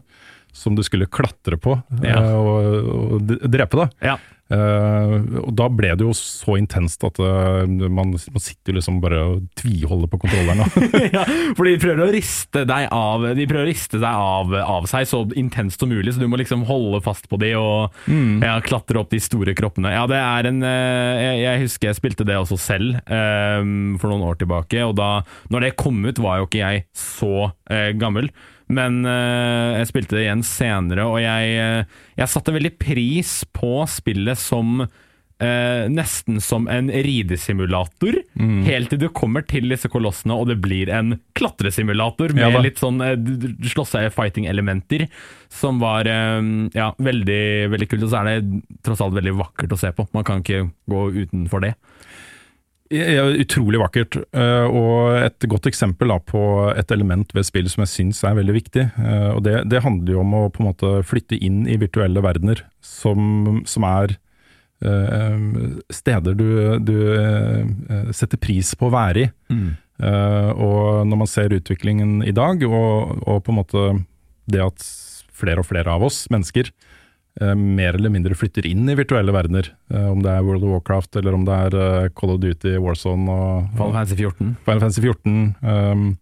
[0.55, 2.15] som du skulle klatre på Ja.
[2.17, 2.87] eh, og,
[3.29, 3.85] drepe.
[3.85, 4.11] det.
[4.11, 4.17] Ja.
[4.49, 8.97] Uh, og da ble det jo så intenst at uh, man, man sitter jo liksom
[9.03, 10.63] bare og tviholder på kontrolleren.
[11.15, 11.21] ja,
[11.53, 15.05] for de prøver å riste deg av De prøver å riste deg av, av seg
[15.05, 19.03] så intenst som mulig, så du må liksom holde fast på de og ja, klatre
[19.03, 19.93] opp de store kroppene.
[19.93, 24.25] Ja, det er en uh, Jeg, jeg husker jeg spilte det også selv for noen
[24.25, 25.21] år tilbake, og da
[25.53, 27.51] Når det kom ut, var jo ikke jeg så
[27.99, 28.29] gammel.
[28.69, 33.79] Men eh, jeg spilte det igjen senere, og jeg, eh, jeg satte veldig pris på
[33.89, 38.19] spillet som eh, nesten som en ridesimulator,
[38.67, 42.81] helt til du kommer til disse kolossene og det blir en klatresimulator med Ja litt
[42.81, 43.17] sånn eh,
[43.73, 45.07] slåsse-fighting-elementer,
[45.49, 46.39] som var eh,
[46.77, 48.05] ja, veldig, veldig kult.
[48.05, 50.09] Og så er det tross alt veldig vakkert å se på.
[50.13, 51.73] Man kan ikke gå utenfor det.
[52.89, 56.41] Utrolig vakkert, eh, og et godt eksempel på
[56.73, 58.85] et element ved spill som jeg syns er veldig viktig.
[58.97, 62.23] Eh, og det, det handler jo om å på en måte flytte inn i virtuelle
[62.25, 64.15] verdener, som, som er
[64.81, 65.45] eh,
[65.93, 66.49] steder du,
[66.81, 66.95] du
[68.09, 69.29] setter pris på å være i.
[69.53, 69.69] Mm.
[70.55, 73.81] og når man ser utviklingen i dag, og, og på en måte
[74.49, 74.85] det at
[75.35, 76.71] flere og flere av oss mennesker
[77.55, 81.15] mer eller mindre flytter inn i virtuelle verdener, eh, om det er World of Warcraft
[81.21, 84.55] eller om det er eh, Call of Duty, Warzone og Final Fantasy 14.
[84.65, 86.17] Final Fantasy 14, um,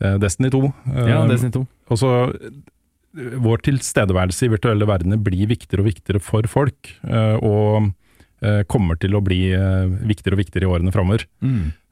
[0.00, 0.62] eh, Destiny 2.
[0.96, 1.66] eh, Ja, Destiny 2.
[1.90, 2.50] og så eh,
[3.18, 7.88] Vår tilstedeværelse i virtuelle verdener blir viktigere og viktigere for folk, eh, og eh,
[8.70, 11.24] kommer til å bli eh, viktigere og viktigere i årene framover.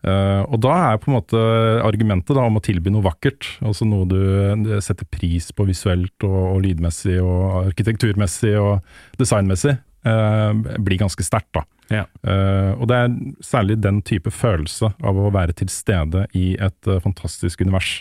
[0.07, 1.41] Eh, og da er på en måte
[1.83, 6.27] argumentet da, om å tilby noe vakkert, altså noe du eh, setter pris på visuelt
[6.29, 9.75] og, og lydmessig og arkitekturmessig og designmessig,
[10.07, 11.51] eh, blir ganske sterkt.
[11.59, 11.67] da.
[11.87, 12.03] Ja.
[12.27, 13.13] Uh, og det er
[13.47, 18.01] særlig den type følelse av å være til stede i et uh, fantastisk univers,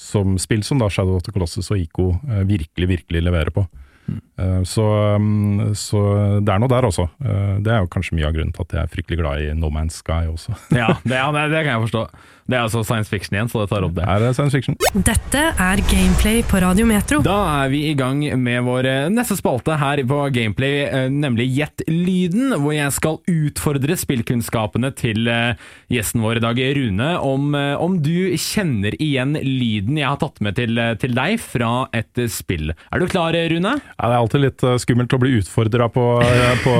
[0.00, 3.66] som spill som da Shadow of the Colossus og Ico uh, virkelig, virkelig leverer på.
[4.38, 4.84] Eh, så,
[5.18, 6.02] mm, så
[6.44, 7.08] det er noe der også.
[7.24, 9.52] Eh, det er jo kanskje mye av grunnen til at jeg er fryktelig glad i
[9.58, 10.56] No Man's Sky også.
[10.74, 12.04] Ja, det, det, det kan jeg forstå.
[12.48, 14.06] Det er altså science fiction igjen, så det tar opp det.
[14.08, 14.76] Her er science fiction.
[15.04, 17.18] Dette er Gameplay på Radio Metro.
[17.20, 21.44] Da er vi i gang med vår eh, neste spalte her på Gameplay, eh, nemlig
[21.58, 25.60] Gjett lyden, hvor jeg skal utfordre spillkunnskapene til eh,
[25.92, 27.52] gjesten vår i dag, Rune, om,
[27.84, 32.72] om du kjenner igjen lyden jeg har tatt med til, til deg fra et spill.
[32.72, 33.74] Er du klar, Rune?
[33.76, 36.06] Ja, det er alltid litt skummelt å bli utfordra på,
[36.64, 36.74] på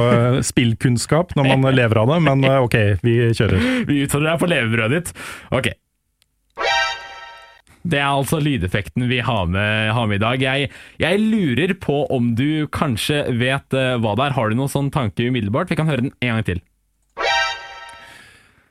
[0.49, 3.69] spillkunnskap når man lever av det, men ok, vi kjører.
[3.89, 5.13] Vi utfordrer deg på levebrødet ditt.
[5.59, 5.71] Ok.
[7.88, 10.42] Det er altså lydeffekten vi har med, har med i dag.
[10.42, 14.37] Jeg, jeg lurer på om du kanskje vet eh, hva det er.
[14.37, 15.71] Har du noen sånn tanke umiddelbart?
[15.73, 16.61] Vi kan høre den en gang til.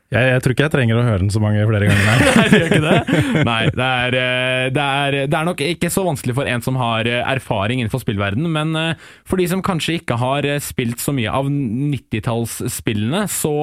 [0.07, 2.05] Jeg, jeg tror ikke jeg trenger å høre den så mange flere ganger.
[2.07, 2.43] Nei.
[2.47, 3.43] Nei, det.
[3.43, 6.79] Nei, det er, eh, det, er, det er nok ikke så vanskelig for en som
[6.79, 11.11] har eh, erfaring innenfor spillverdenen, men eh, for de som kanskje ikke har spilt så
[11.15, 13.55] mye av 90-tallsspillene, så,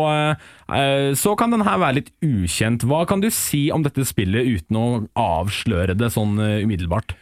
[1.17, 2.85] så kan den her være litt ukjent.
[2.89, 7.17] Hva kan du si om dette spillet uten å avsløre det sånn umiddelbart?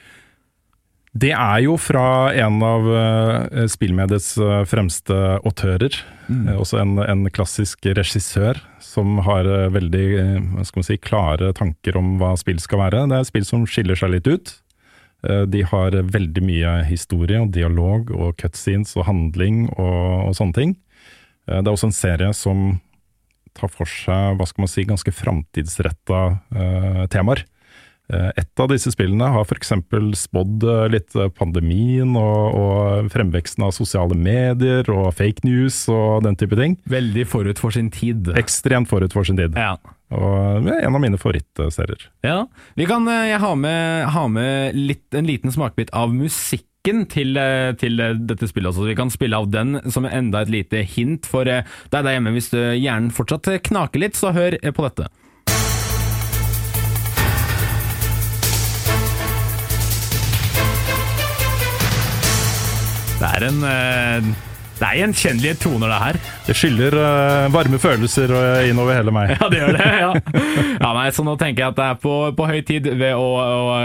[1.12, 5.98] Det er jo fra en av uh, spillmediets eh, fremste autører.
[6.32, 11.52] Eh, også en, en klassisk regissør som har eh, veldig eh, skal man si, klare
[11.58, 13.04] tanker om hva spill skal være.
[13.10, 14.54] Det er spill som skiller seg litt ut.
[15.28, 20.58] Eh, de har veldig mye historie og dialog og cutscenes og handling og, og sånne
[20.58, 20.74] ting.
[21.48, 22.80] Eh, det er også en serie som
[23.52, 26.20] tar for seg hva skal man si, ganske framtidsretta
[26.56, 27.42] uh, temaer.
[28.12, 29.72] Eh, Et av disse spillene har f.eks.
[30.22, 36.26] spådd eh, litt eh, pandemien og, og fremveksten av sosiale medier og fake news og
[36.26, 36.76] den type ting.
[36.92, 38.32] Veldig forut for sin tid.
[38.38, 39.56] Ekstremt forut for sin tid.
[39.56, 39.76] Ja.
[40.12, 42.10] Og en av mine favorittserier.
[42.26, 42.42] Ja,
[42.76, 47.38] vi kan jeg har med, har med litt, en liten smakbit av musikken til,
[47.80, 47.96] til
[48.28, 48.90] dette spillet også.
[48.90, 52.34] Vi kan spille av den som enda et lite hint for deg der hjemme.
[52.36, 55.08] Hvis du hjernen fortsatt knaker litt, så hør på dette.
[63.22, 64.32] Det er en eh,
[64.82, 66.16] Det er gjenkjennelige toner, det her.
[66.48, 69.30] Det skyller eh, varme følelser eh, innover hele meg.
[69.36, 69.90] Ja, det gjør det.
[70.00, 70.08] ja.
[70.82, 73.28] ja nei, Så nå tenker jeg at det er på, på høy tid ved å,
[73.38, 73.76] å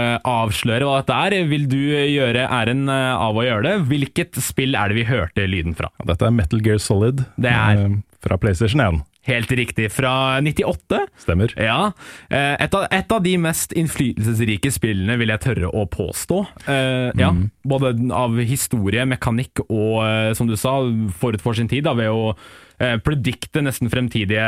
[0.42, 1.38] avsløre hva dette er.
[1.52, 3.76] Vil du gjøre æren av å gjøre det?
[3.92, 5.92] Hvilket spill er det vi hørte lyden fra?
[6.08, 8.96] Dette er Metal Gear Solid Det er- fra PlayStation 1.
[9.28, 9.90] Helt riktig.
[9.92, 11.02] Fra 98.
[11.22, 11.52] Stemmer.
[11.60, 11.92] Ja.
[12.30, 16.40] eh, Et av, et av de mest innflytelsesrike spillene, vil jeg tørre å påstå.
[16.66, 17.32] Eh, ja,
[17.68, 20.78] Både av historie, mekanikk og, eh, som du sa,
[21.20, 22.32] forut for sin tid, da, ved å
[22.78, 24.44] predikte nesten fremtidige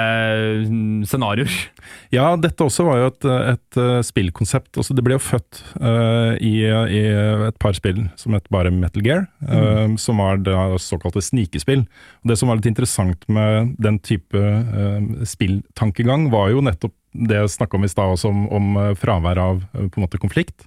[0.71, 1.51] mm, scenarioer.
[2.14, 4.79] Ja, dette også var jo et, et eh, spillkonsept.
[4.79, 7.03] Også det ble jo født uh, i, i
[7.49, 11.83] et par spill som het bare Metal Gear, eh, som var det såkalte snikespill.
[12.23, 17.40] Og det som var litt interessant med den type uh, spilltankegang, var jo nettopp det
[17.40, 20.66] jeg snakka om i stad, om, om eh, fravær av eh, på en måte konflikt.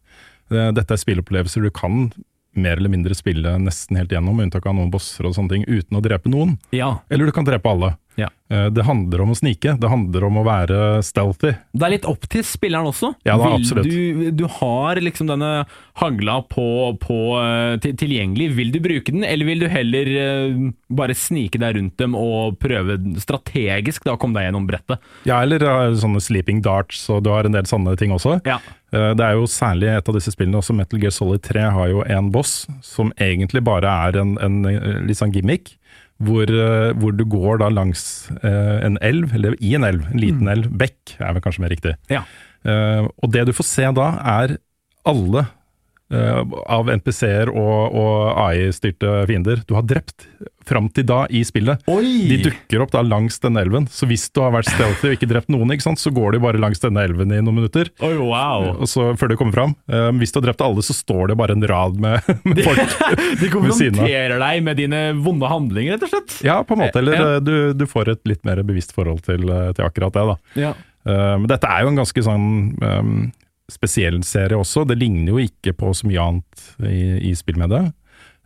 [0.52, 2.10] Eh, Dette er spillopplevelser du kan
[2.53, 5.65] mer eller mindre spille nesten helt gjennom, med unntak av noen bosser og sånne ting,
[5.67, 6.57] uten å drepe noen.
[6.75, 6.95] Ja.
[7.09, 7.95] Eller du kan drepe alle.
[8.19, 8.28] Ja.
[8.52, 11.54] Eh, Det handler om å snike, det handler om å være stealthy.
[11.73, 13.13] Det er litt opp til spilleren også.
[13.26, 13.89] Ja, da, absolutt.
[13.89, 15.65] Du, du har liksom denne
[16.02, 16.65] hagla på,
[17.02, 18.52] på eh, til, tilgjengelig.
[18.58, 20.60] Vil du bruke den, eller vil du heller eh,
[20.93, 25.02] bare snike deg rundt dem og prøve strategisk da å komme deg gjennom brettet?
[25.30, 28.39] Ja, eller sånne sleeping darts, og du har en del sånne ting også.
[28.45, 28.60] Ja.
[28.93, 32.04] Det er jo særlig et av disse spillene, også Metal Gear Solid 3 har jo
[32.06, 35.73] en boss som egentlig bare er en, en en litt sånn gimmick,
[36.27, 40.21] hvor, eh, hvor du går da langs eh, en elv, eller i en elv, en
[40.21, 41.95] liten elv, bekk er vel kanskje mer riktig.
[42.12, 42.23] Ja.
[42.63, 44.09] Eh, og det du får se da,
[44.41, 44.57] er
[45.09, 45.47] alle
[46.11, 50.27] av NPC-er og, og AI-styrte fiender du har drept
[50.63, 51.81] fram til da i spillet.
[51.89, 55.27] De dukker opp da langs denne elven, så hvis du har vært stealthy og ikke
[55.31, 57.89] drept noen, ikke sant, så går de bare langs denne elven i noen minutter.
[58.05, 58.69] Oi, wow.
[58.77, 59.73] Og så før de kommer fram.
[59.91, 62.95] Eh, hvis du har drept alle, så står det bare en rad med, med folk.
[63.41, 64.05] De ved siden av.
[64.05, 66.37] konfronterer deg med dine vonde handlinger, rett og slett.
[66.47, 67.01] Ja, på en måte.
[67.03, 67.27] Eller Ja.
[67.35, 70.27] eh, du, du får et litt mer bevisst forhold til, eh, til akkurat det.
[70.31, 70.37] da.
[70.69, 70.73] Ja.
[71.03, 72.47] Eh, Men dette er jo en ganske sånn
[72.79, 73.15] um,
[73.73, 74.86] spesiell serie også.
[74.88, 77.93] Det ligner jo ikke på så mye annet i, i spillmediet.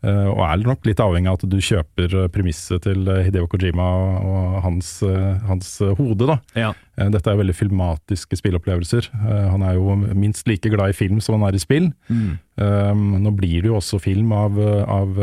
[0.05, 3.85] Uh, og er nok litt avhengig av at du kjøper premisset til Hideo Kojima
[4.21, 6.27] og, hans, eh, hans hode.
[6.29, 6.35] da.
[6.53, 6.69] Ja.
[6.99, 9.09] Uh, Dette er veldig filmatiske spillopplevelser.
[9.15, 11.89] Uh, Han er jo minst like glad i film som han er i spill.
[12.13, 12.37] Mm.
[12.61, 15.17] Um, nå blir det jo også film av, av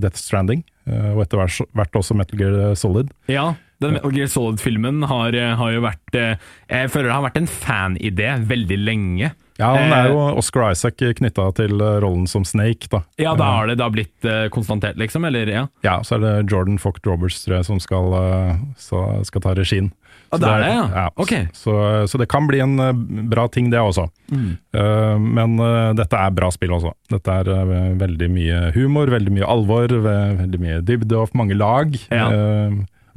[0.00, 1.40] Death Stranding, og etter
[1.76, 3.10] hvert også Metal Gear Solid.
[3.30, 6.34] Ja, den Metal Gear Solid-filmen har, eh, har jo vært eh,
[6.68, 9.32] Jeg føler det har vært en fanidé veldig lenge.
[9.60, 13.02] Ja, han er Eh, jo Oscar Isaac knytta til eh, rollen som Snake, da.
[13.20, 15.24] Ja, da har det da blitt konstantert, liksom?
[15.28, 15.66] Eller, ja?
[15.84, 19.54] Ja, så er det Jordan Focht Roberts tror jeg, som skal, eh, så, skal ta
[19.58, 19.92] regien.
[20.30, 21.06] Ah, Så det er det, ja.
[21.16, 21.32] Ok.
[21.58, 21.74] Så,
[22.06, 22.92] så det kan bli en eh,
[23.32, 24.06] bra ting, det også.
[24.30, 24.52] Mm.
[24.76, 26.92] Uh, men uh, dette er bra spill også.
[27.10, 31.98] Dette er uh, veldig mye humor, veldig mye alvor, veldig mye dybde og mange lag.
[32.14, 32.30] Ja.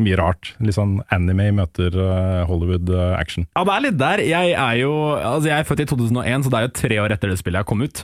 [0.02, 0.54] Mye rart.
[0.64, 3.46] Litt sånn anime møter eh, Hollywood eh, action.
[3.54, 4.24] Ja, det er litt der.
[4.26, 7.16] Jeg er jo altså jeg er født i 2001, så det er jo tre år
[7.16, 8.04] etter det spillet har kommet ut.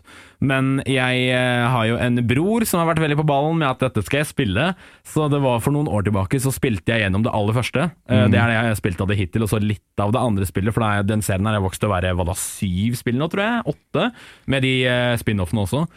[0.51, 3.81] Men jeg eh, har jo en bror som har vært veldig på ballen med at
[3.87, 4.67] dette skal jeg spille.
[5.07, 7.89] Så det var for noen år tilbake så spilte jeg gjennom det aller første.
[8.05, 8.29] Mm.
[8.35, 10.49] Det er det jeg har spilt av det hittil, og så litt av det andre
[10.49, 10.75] spillet.
[10.75, 13.17] For det er, den serien her jeg vokst til å være hva da, syv spill
[13.19, 13.65] nå, tror jeg?
[13.73, 14.11] Åtte?
[14.49, 14.75] Med de
[15.21, 15.87] spin-offene også.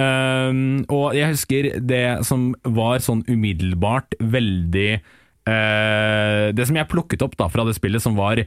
[0.00, 5.00] Um, og jeg husker det som var sånn umiddelbart veldig
[5.48, 8.46] Det som jeg plukket opp da fra det spillet, som var eh,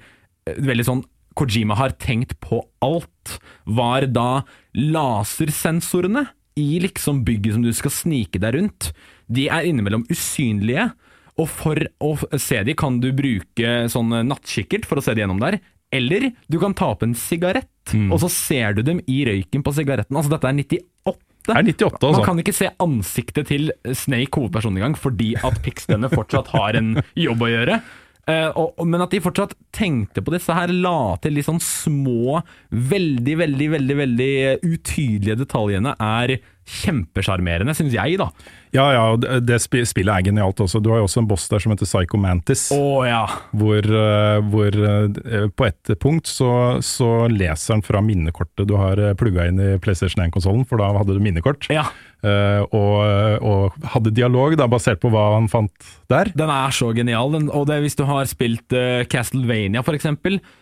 [0.60, 1.04] veldig sånn
[1.34, 4.44] Kojima har tenkt på alt, var da
[4.78, 6.28] lasersensorene
[6.62, 8.92] i liksom bygget som du skal snike deg rundt.
[9.26, 10.92] De er innimellom usynlige,
[11.42, 15.42] og for å se de kan du bruke sånn nattkikkert for å se de gjennom
[15.42, 15.58] der.
[15.94, 17.70] Eller du kan ta opp en sigarett,
[18.14, 20.14] og så ser du dem i røyken på sigaretten.
[20.18, 21.18] Altså dette er 98.
[21.44, 22.12] Det er 98, altså.
[22.18, 26.94] Man kan ikke se ansiktet til Snake, hovedpersonen, engang, fordi at Pixdene fortsatt har en
[27.20, 27.82] jobb å gjøre.
[28.24, 31.60] Uh, og, og- men at de fortsatt tenkte på disse her, la til litt sånn
[31.60, 32.38] små,
[32.72, 34.32] veldig, veldig, veldig veldig
[34.64, 36.38] utydelige detaljene, er
[36.88, 38.30] kjempesjarmerende, syns jeg, da.
[38.74, 40.82] Ja, ja, og det, det spillet er genialt også.
[40.82, 42.66] Du har jo også en boss der som heter Psycho Mantis.
[42.74, 43.26] Oh, ja.
[43.54, 48.98] Hvor, eh, hvor eh, på et punkt så, så leser han fra minnekortet du har
[48.98, 51.70] eh, plugga inn i PlayStation 1-konsollen, for da hadde du minnekort.
[51.74, 51.86] ja.
[52.24, 53.00] Og,
[53.44, 56.30] og hadde dialog da, basert på hva han fant der.
[56.40, 57.34] Den er så genial.
[57.34, 60.08] Den, og det, hvis du har spilt eh, Castlevania f.eks.,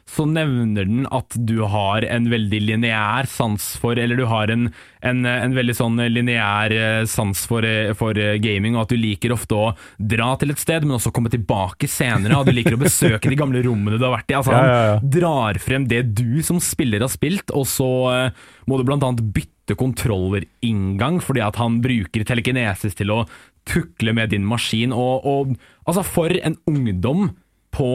[0.09, 4.71] så nevner den at du har en veldig lineær sans for Eller du har en,
[5.05, 6.73] en, en veldig sånn lineær
[7.05, 7.67] sans for,
[8.01, 11.13] for eh, gaming, og at du liker ofte å dra til et sted, men også
[11.15, 12.39] komme tilbake senere.
[12.41, 14.37] Og du liker å besøke de gamle rommene du har vært i.
[14.39, 14.97] Altså, Ja, ja, ja.
[14.99, 19.05] Han drar frem det du som spiller har spilt, og så eh, må du blant
[19.07, 23.21] annet bytte kontrollerinngang, fordi at han bruker telekinesis til å
[23.69, 24.93] tukle med din maskin.
[24.95, 27.31] Og, og altså, for en ungdom
[27.71, 27.91] på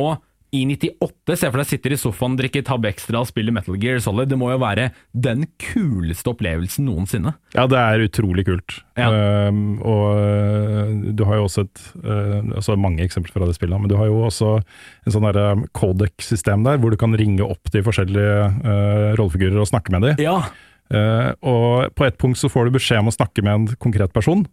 [0.54, 3.98] i 98, se for deg sitter i sofaen, drikker Tab Extra og spiller Metal Gear
[4.02, 4.30] Solid.
[4.30, 7.34] Det må jo være den kuleste opplevelsen noensinne.
[7.56, 8.78] Ja, det er utrolig kult.
[8.98, 9.10] Ja.
[9.50, 13.82] Um, og uh, du har jo også et uh, altså mange eksempler fra det spillet,
[13.82, 17.74] men du har jo også en sånn derre codec-system der, hvor du kan ringe opp
[17.74, 20.24] de forskjellige uh, rollefigurer og snakke med dem.
[20.24, 20.40] Ja,
[20.86, 24.12] Uh, og på et punkt så får du beskjed om å snakke med en konkret
[24.14, 24.44] person.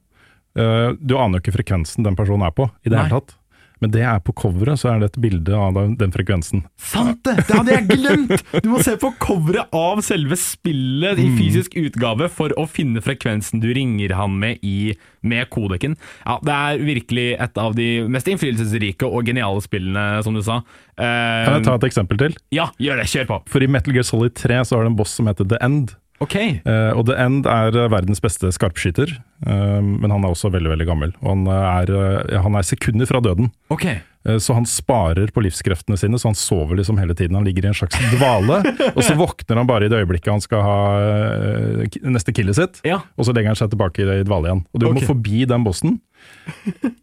[0.58, 3.06] Uh, du aner jo ikke frekvensen den personen er på i det Nei.
[3.06, 3.36] hele tatt.
[3.84, 6.62] Men det er på coveret, så er det et bilde av den, frekvensen.
[6.80, 7.34] sant det!
[7.50, 8.44] Det hadde jeg glemt!
[8.64, 13.60] Du må se på coveret av selve spillet i fysisk utgave for å finne frekvensen
[13.60, 15.98] du ringer han med i, med kodeken.
[16.24, 20.62] Ja, det er virkelig et av de mest innflytelsesrike og geniale spillene, som du sa.
[20.96, 22.40] Uh, Kan jeg ta et eksempel til?
[22.56, 23.10] Ja, gjør det!
[23.12, 23.42] Kjør på!
[23.52, 25.92] For i Metal Gear Solid 3 så har du en boss som heter The End.
[26.22, 26.36] Ok.
[26.64, 29.16] Uh, og The End er eh, verdens beste skarpskyter,
[29.48, 31.16] uh, men han er også veldig veldig gammel.
[31.24, 34.02] Og han er, uh, han er sekunder fra døden, okay.
[34.26, 37.36] Eh, så han sparer på livskreftene sine, så han sover liksom hele tiden.
[37.36, 38.62] Han ligger i en slags dvale,
[38.96, 42.82] og så våkner han bare i det øyeblikket han skal ha eh, neste killet sitt,
[42.88, 43.02] Ja.
[43.18, 44.66] og så legger han seg tilbake i dvale igjen.
[44.72, 45.02] Og du okay.
[45.02, 46.00] må forbi den bossen.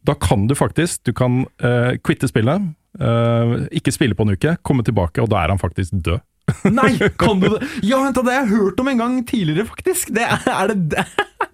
[0.06, 2.70] Da kan du faktisk, du kan eh, quitte spillet,
[3.00, 6.24] eh, ikke spille på en uke, komme tilbake, og da er han faktisk død.
[6.70, 7.66] Nei, kan du det?
[7.86, 10.12] Ja, vent det har jeg hørt om en gang tidligere, faktisk.
[10.16, 11.04] Det er, er det det?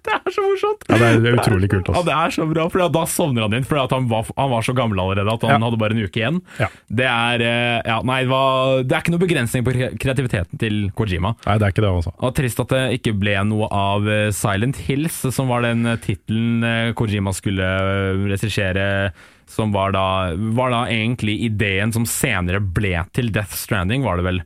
[0.07, 0.83] Det er så morsomt!
[0.87, 1.89] Ja, det er, det er utrolig kult.
[1.91, 1.93] Også.
[1.93, 2.07] Ja, Altså.
[2.07, 4.99] det er så bra, for da sovner han inn, for han han var så gammel
[5.03, 5.67] allerede at han Ja.
[5.67, 6.37] hadde bare en uke igjen.
[6.61, 6.69] Ja.
[7.01, 10.77] Det er eh, ja, nei, det, var, det er ikke noe begrensning på kreativiteten til
[10.95, 11.33] Kojima.
[11.45, 12.13] Nei, det er ikke det, altså.
[12.23, 15.99] Og Trist at det ikke ble noe av eh, Silent Hills, som var den eh,
[16.03, 17.67] tittelen Kojima skulle
[18.31, 18.87] regissere.
[19.47, 20.05] Som var da,
[20.57, 24.41] var da egentlig ideen som senere ble til Death Stranding, var det vel?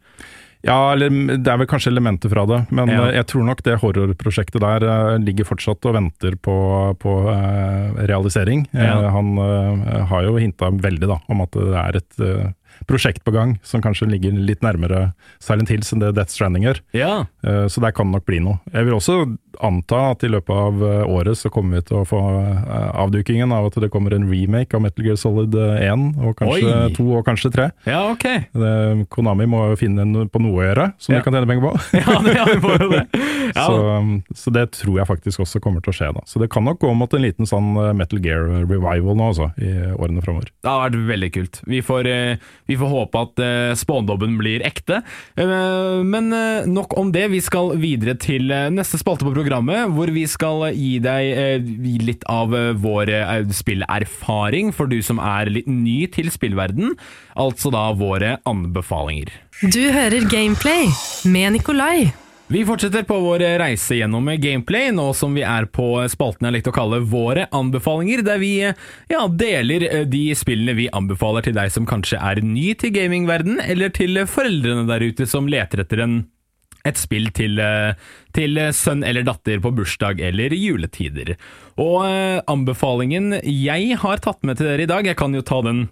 [0.64, 3.08] Ja, det er vel kanskje elementer fra det, men Ja.
[3.10, 6.56] eh, jeg tror nok det horrorprosjektet der eh, ligger fortsatt og venter på,
[7.02, 8.68] på eh, realisering.
[8.74, 9.10] Ja.
[9.16, 9.36] Han
[10.12, 12.56] har jo hinta veldig da, om at det er et
[12.88, 16.80] prosjekt på gang som kanskje ligger litt nærmere Silent Hills enn det Death Stranding gjør.
[16.98, 17.26] Ja.
[17.70, 18.60] Så der kan det nok bli noe.
[18.74, 19.18] Jeg vil også
[19.60, 23.52] anta at i løpet av eh, året så kommer vi til å få eh, avdukingen
[23.56, 26.94] av at det kommer en remake av Metal Gear Solid eh, 1, og kanskje Oi.
[26.98, 27.68] 2 og kanskje 3.
[27.92, 28.26] ja, ok.
[28.56, 28.74] Det,
[29.14, 31.20] Konami må jo finne en, på noe å gjøre, som Ja.
[31.20, 31.74] de kan tjene penger på.
[32.02, 33.04] Ja, det, ja, vi må jo det.
[33.52, 33.66] Ja.
[33.68, 36.08] Så, um, så det tror jeg faktisk også kommer til å skje.
[36.16, 36.22] da.
[36.30, 39.50] Så det kan nok gå mot en liten sånn eh, Metal Gear revival nå, altså,
[39.60, 40.54] i årene framover.
[40.64, 41.60] Det har vært veldig kult.
[41.68, 43.44] Vi får, eh, vi får håpe at
[43.76, 45.02] spåndobben spådommen blir ekte.
[45.36, 47.28] Eh, Men eh, nok om det.
[47.32, 51.70] Vi skal videre til eh, neste spalte på programmet, hvor vi skal gi deg eh,
[52.02, 56.96] litt av eh, vår eh, spillerfaring for du som er litt ny til spillverden.
[57.36, 59.32] Altså da våre anbefalinger.
[59.62, 60.90] Du hører Gameplay
[61.26, 62.12] med Nikolai.
[62.52, 66.74] Vi fortsetter på vår reise gjennom gameplay, nå som vi er på spalten jeg likte
[66.74, 71.88] å kalle Våre anbefalinger, der vi ja, deler de spillene vi anbefaler til deg som
[71.88, 76.20] kanskje er ny til gamingverden, eller til foreldrene der ute som leter etter en
[76.88, 77.94] et spill til, eh,
[78.36, 81.36] til sønn eller datter på bursdag eller juletider.
[81.82, 85.62] Og eh, anbefalingen jeg har tatt med til dere i dag, jeg kan jo ta
[85.66, 85.88] den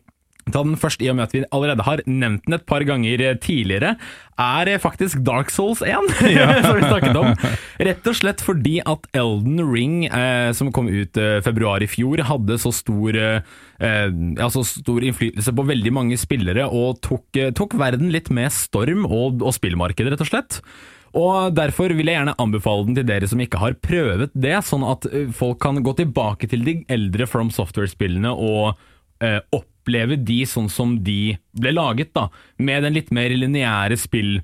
[0.53, 3.23] Ta den først i og med at vi allerede har nevnt den et par ganger
[3.43, 3.95] tidligere,
[4.39, 6.12] er faktisk Dark Souls 1,
[6.65, 7.33] som vi snakket om.
[7.89, 12.23] Rett og slett fordi at Elden Ring, eh, som kom ut eh, februar i fjor,
[12.29, 13.41] hadde så stor, eh,
[13.83, 14.05] eh,
[14.39, 18.53] ja, så stor innflytelse på veldig mange spillere, og tok, eh, tok verden litt med
[18.55, 20.63] storm og, og spillmarkedet, rett og slett.
[21.17, 24.85] Og Derfor vil jeg gjerne anbefale den til dere som ikke har prøvet det, sånn
[24.88, 28.77] at eh, folk kan gå tilbake til de eldre From Software-spillene og
[29.23, 29.39] eh,
[29.89, 34.39] oppleve de sånn som de ble laget, da, med den litt mer lineære spill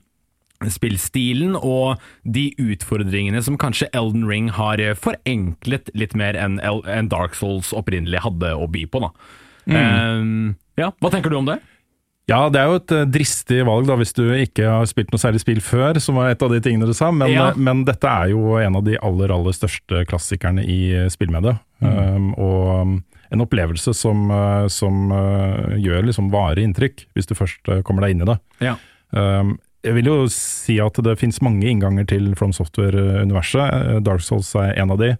[0.72, 7.36] spillstilen og de utfordringene som kanskje Elden Ring har eh, forenklet litt mer enn Dark
[7.36, 9.04] Souls opprinnelig hadde å by på.
[9.04, 9.10] Da.
[9.68, 10.24] Eh,
[10.80, 11.60] ja, Hva tenker du om det?
[12.28, 15.22] Ja, det er jo et eh, dristig valg da, hvis du ikke har spilt noe
[15.22, 17.50] særlig spill før, som var et av de tingene du sa, men, Ja.
[17.52, 20.80] eh, men dette er jo en av de aller, aller største klassikerne i
[21.14, 21.60] spillmediet.
[21.62, 21.62] spillmediet.
[22.16, 22.96] Um, og um,
[23.34, 28.06] en opplevelse som, eh, som uh, gjør liksom varig inntrykk, hvis du først eh, kommer
[28.06, 28.38] deg inn i det.
[28.64, 28.76] Ja.
[29.12, 33.66] Um, jeg vil jo si at det finnes mange innganger til From Software-universet.
[33.70, 35.12] Eh, Dark Souls er en av de.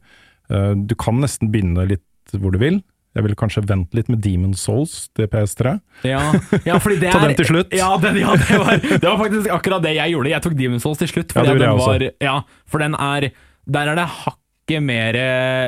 [0.50, 2.80] Uh, Du kan nesten begynne litt hvor du vil.
[3.16, 5.78] Jeg ville kanskje vente litt med Demon Souls til PS3.
[6.04, 6.22] Ja,
[6.68, 7.76] ja fordi det Ta er den til slutt.
[7.76, 10.34] Ja, den, ja det, var, det var faktisk akkurat det jeg gjorde.
[10.34, 11.32] Jeg tok Demon's Souls til slutt.
[11.32, 12.36] Ja, det gjorde jeg var, ja,
[12.68, 13.30] for den er
[13.66, 15.18] Der er det hakket mer,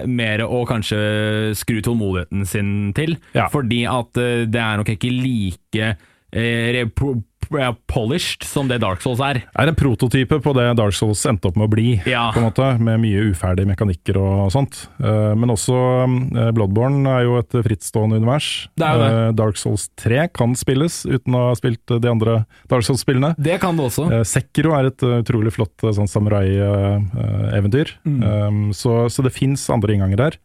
[0.09, 0.99] mer å kanskje
[1.57, 3.15] skru tålmodigheten sin til.
[3.37, 3.47] Ja.
[3.53, 5.91] Fordi at eh, det er nok ikke like
[6.33, 6.83] eh,
[7.87, 9.37] polished som det Dark Souls er.
[9.55, 12.31] er en prototype på det Dark Souls endte opp med å bli, Ja.
[12.33, 14.87] på en måte, med mye uferdige mekanikker og sånt.
[14.99, 15.77] Eh, Men også
[16.35, 18.67] eh, Bloodborne er jo et frittstående univers.
[18.75, 19.35] Det det.
[19.37, 23.35] Dark Souls 3 kan spilles uten å ha spilt de andre Dark Souls-spillene.
[23.37, 24.09] Det kan det også.
[24.25, 27.95] Sekiro er et utrolig flott sånn samurai-eventyr.
[28.05, 28.73] Mm.
[28.75, 30.37] Så, så det fins andre innganger der.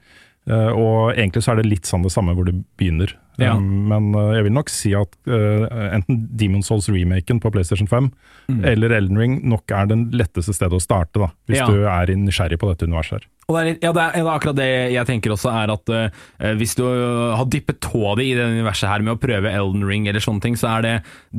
[0.74, 3.14] Og egentlig så er det litt sånn det samme hvor det begynner.
[3.40, 3.54] Ja.
[3.56, 5.64] Um, men uh, jeg vil nok si at uh,
[5.96, 8.10] enten Demon Souls-remaken på PlayStation 5
[8.50, 8.64] Mm.
[8.66, 11.66] eller Elden Ring nok er den letteste stedet å starte, da, hvis Ja.
[11.70, 13.22] du er nysgjerrig på dette universet.
[13.22, 13.28] her.
[13.50, 15.72] Og det er, litt- ja, det er, det er akkurat det jeg tenker også, er
[15.74, 19.50] at uh, hvis du har dyppet tåa di i det universet her med å prøve
[19.50, 20.92] Elden Ring eller sånne ting, så er det,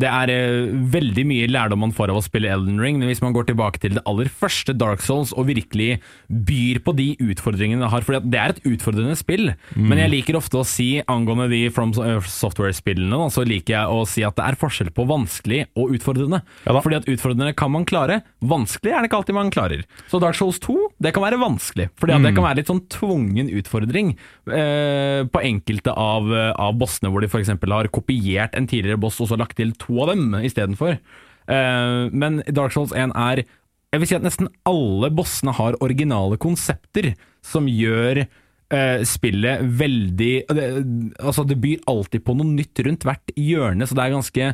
[0.04, 3.24] det er uh, veldig mye lærdom man får av å spille Elden Ring, men hvis
[3.24, 5.98] man går tilbake til det aller første Dark Souls og virkelig
[6.28, 10.38] byr på de utfordringene det har, for det er et utfordrende spill, men jeg liker
[10.40, 14.60] ofte å si angående de From Software-spillene, så liker jeg å si at det er
[14.60, 16.42] forskjell på vanskelig og utfordrende.
[16.68, 16.76] Ja.
[16.84, 19.84] Fordi at utfordrende kan man klare, vanskelig er det ikke alltid man klarer.
[20.12, 22.84] Så Dark Souls 2, det kan være vanskelig, fordi at det kan være litt sånn
[22.92, 24.14] tvungen utfordring
[24.52, 26.28] eh, på enkelte av,
[26.60, 27.54] av bossene, hvor de f.eks.
[27.56, 31.00] har kopiert en tidligere boss og så lagt til to av dem istedenfor.
[31.48, 33.44] Eh, men Dark Souls 1 er
[33.94, 37.14] Jeg vil si at nesten alle bossene har originale konsepter
[37.46, 40.68] som gjør eh, spillet veldig det,
[41.20, 44.48] Altså, det byr alltid på noe nytt rundt hvert hjørne, så det er ganske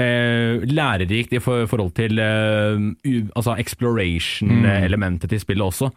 [0.00, 2.76] eh, lærerikt i for, forhold til eh,
[3.06, 5.90] u, altså exploration-elementet til spillet også.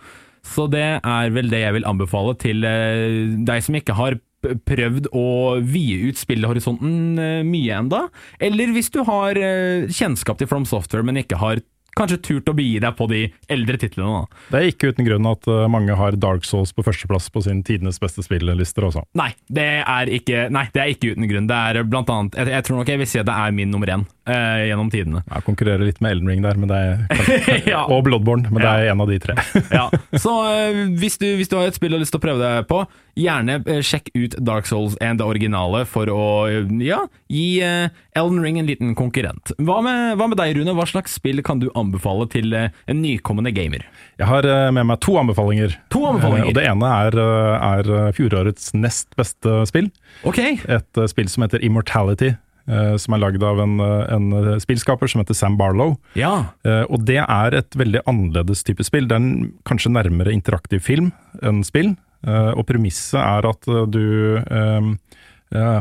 [0.47, 5.09] Så det er vel det jeg vil anbefale til eh, deg som ikke har prøvd
[5.17, 5.29] å
[5.65, 8.05] vie ut spillhorisonten eh, mye enda,
[8.39, 11.63] eller hvis du har eh, kjennskap til From Software, men ikke har
[11.97, 14.19] kanskje turt å begi deg på de eldre titlene.
[14.21, 14.41] da.
[14.53, 17.97] Det er ikke uten grunn at mange har Dark Souls på førsteplass på sin tidenes
[17.97, 19.01] beste spillelister også.
[19.17, 21.49] Nei, det er ikke, nei, det er ikke uten grunn.
[21.49, 23.73] Det er blant annet, jeg, jeg tror nok jeg vil si at det er min
[23.73, 25.23] nummer én eh, gjennom tidene.
[25.31, 27.03] Jeg konkurrerer litt med Elden Ring der, men det er,
[27.73, 27.85] Ja.
[27.87, 29.37] og Bloodborne, men det er en av de tre.
[29.77, 29.87] Ja,
[30.19, 32.41] så eh, hvis, du, hvis du har et spill du har lyst til å prøve
[32.43, 32.81] deg på,
[33.17, 36.21] gjerne eh, sjekk ut Dark Souls 1, det originale, for å
[36.51, 37.01] eh, ja,
[37.31, 39.53] gi eh, Elden Ring en liten konkurrent.
[39.57, 40.75] Hva med, hva med deg, Rune?
[40.77, 43.85] Hva slags spill kan du anbefale til eh, en nykommende gamer?
[44.17, 45.75] Jeg har med meg to anbefalinger.
[45.93, 46.49] To anbefalinger?
[46.49, 49.91] Og det ene er, er fjorårets nest beste spill.
[50.27, 50.57] Okay.
[50.65, 52.33] Et spill som heter Immortality.
[52.67, 55.97] Eh, Som er lagd av en, eh, en eh, spillskaper som heter Sam Barlow.
[56.15, 56.53] ja.
[56.91, 59.07] Og det er et veldig annerledes type spill.
[59.07, 61.11] Det er en, kanskje nærmere interaktiv film
[61.41, 61.95] enn spill.
[62.27, 64.89] Og premisset er at du eh,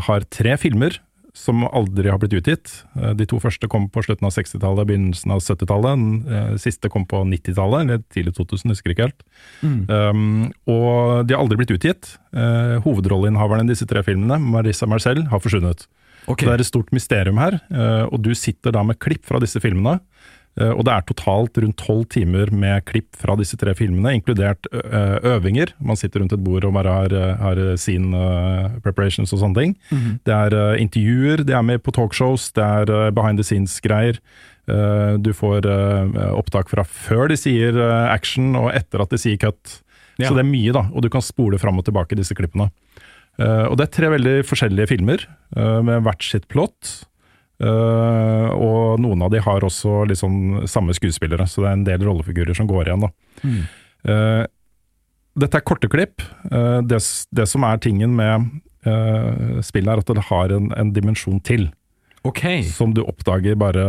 [0.06, 1.00] har tre filmer
[1.36, 2.70] som aldri har blitt utgitt.
[2.94, 6.04] De to første kom på slutten av 60-tallet, begynnelsen av 70-tallet.
[6.30, 9.26] Den siste kom på 90-tallet, eller tidlig 2000, husker ikke helt.
[9.60, 12.14] Um, og de har aldri blitt utgitt.
[12.32, 15.84] Uh, hovedrolleinnehaverne i disse tre filmene, Marissa Marcel, har forsvunnet.
[16.26, 16.40] Ok.
[16.42, 19.38] Så det er et stort mysterium her, eh, og du sitter da med klipp fra
[19.42, 20.00] disse filmene.
[20.58, 24.66] eh, Og det er totalt rundt tolv timer med klipp fra disse tre filmene, inkludert
[24.72, 25.72] øvinger.
[25.80, 29.54] Man sitter rundt et bord og bare har, eh, har scene eh, preparations og sånne
[29.60, 29.76] ting.
[30.24, 34.18] Det er eh, intervjuer, det er med på talkshows, det er eh, behind the scenes-greier.
[34.68, 39.18] Eh, Du får eh, opptak fra før de sier eh, action, og etter at de
[39.18, 39.82] sier cut.
[40.18, 40.30] Ja.
[40.30, 42.70] Så det er mye, da, og du kan spole fram og tilbake disse klippene.
[43.36, 45.26] Eh, og det er tre veldig forskjellige filmer,
[45.56, 47.06] eh, med hvert sitt plott.
[47.60, 52.04] Eh, og noen av de har også liksom samme skuespillere, så det er en del
[52.04, 53.06] rollefigurer som går igjen.
[53.06, 53.10] Da.
[54.12, 54.44] Eh,
[55.36, 56.22] dette er korte klipp.
[56.48, 57.00] Det,
[57.36, 58.46] det som er tingen med
[59.66, 61.66] spillet, er at det har en, en dimensjon til.
[62.24, 62.62] Okay.
[62.64, 63.84] Som du oppdager bare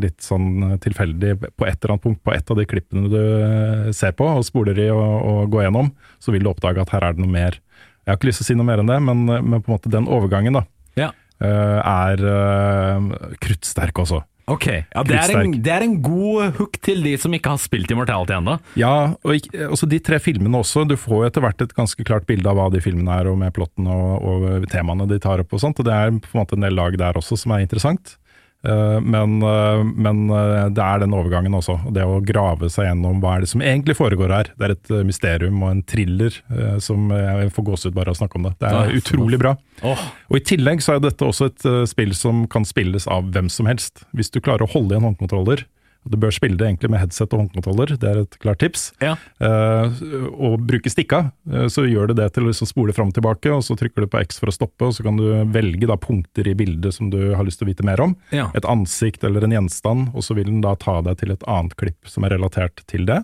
[0.00, 4.16] litt sånn tilfeldig på et eller annet punkt på et av de klippene du ser
[4.18, 7.14] på og spoler i og, og går gjennom, så vil du oppdage at her er
[7.14, 7.60] det noe mer.
[8.02, 9.76] Jeg har ikke lyst til å si noe mer enn det, men, men på en
[9.76, 10.64] måte den overgangen da,
[10.98, 11.10] Ja.
[11.38, 13.08] eh, er eh,
[13.42, 14.22] kruttsterk også.
[14.50, 17.60] Ok, ja, det, er en, det er en god hook til de som ikke har
[17.62, 18.56] spilt Immortality ennå.
[18.76, 20.82] Ja, og ikke, også de tre filmene også.
[20.90, 23.38] Du får jo etter hvert et ganske klart bilde av hva de filmene er, og
[23.38, 25.78] med plotten og, og temaene de tar opp og sånt.
[25.78, 28.16] Og det er på en måte en del lag der også som er interessant.
[28.64, 31.78] Eh, men, eh, men eh, det er den overgangen også.
[31.94, 34.52] Det å grave seg gjennom hva er det som egentlig foregår her.
[34.54, 36.38] Det er et mysterium og en thriller
[36.82, 38.54] som jeg får gåsehud bare av å snakke om det.
[38.62, 39.54] Det er utrolig bra.
[39.82, 43.68] Og I tillegg så er dette også et spill som kan spilles av hvem som
[43.70, 44.04] helst.
[44.16, 45.64] Hvis du klarer å holde i en håndkontroller,
[46.04, 49.14] du bør spille det egentlig med headset og håndkontroller, det er et klart tips, ja.
[49.42, 50.00] eh,
[50.32, 53.62] og bruke stikka, eh, så gjør du det til å spole fram og tilbake, og
[53.66, 56.48] så trykker du på X for å stoppe, og så kan du velge da punkter
[56.50, 58.16] i bildet som du har lyst til å vite mer om.
[58.34, 58.48] Ja.
[58.58, 61.76] Et ansikt eller en gjenstand, og så vil den da ta deg til et annet
[61.78, 63.22] klipp som er relatert til det.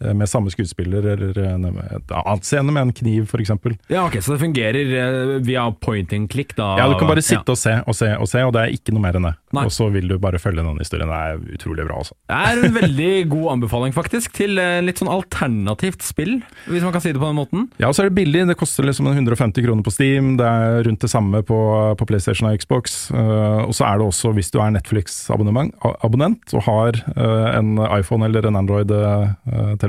[0.00, 3.54] Eh, med samme skuespiller eller en, et annet scene med en kniv, f.eks.
[3.90, 6.74] Ja, ok, Så det fungerer eh, via point and click, da?
[6.80, 8.94] Ja, du kan bare sitte og se og se og se, og det er ikke
[8.94, 9.34] noe mer enn det.
[9.56, 9.64] Nei.
[9.64, 11.08] Og så vil du bare følge denne historien.
[11.08, 12.16] Det er utrolig bra, altså.
[12.28, 16.38] Det er en veldig god anbefaling, faktisk, til eh, litt sånn alternativt spill,
[16.68, 17.68] hvis man kan si det på den måten.
[17.80, 18.44] Ja, og så er det billig.
[18.50, 20.34] Det koster liksom 150 kroner på Steam.
[20.40, 21.58] Det er rundt det samme på,
[21.98, 22.98] på PlayStation og Xbox.
[23.14, 28.28] Eh, og så er det også, hvis du er Netflix-abonnent og har eh, en iPhone
[28.28, 29.87] eller en Android-telefon,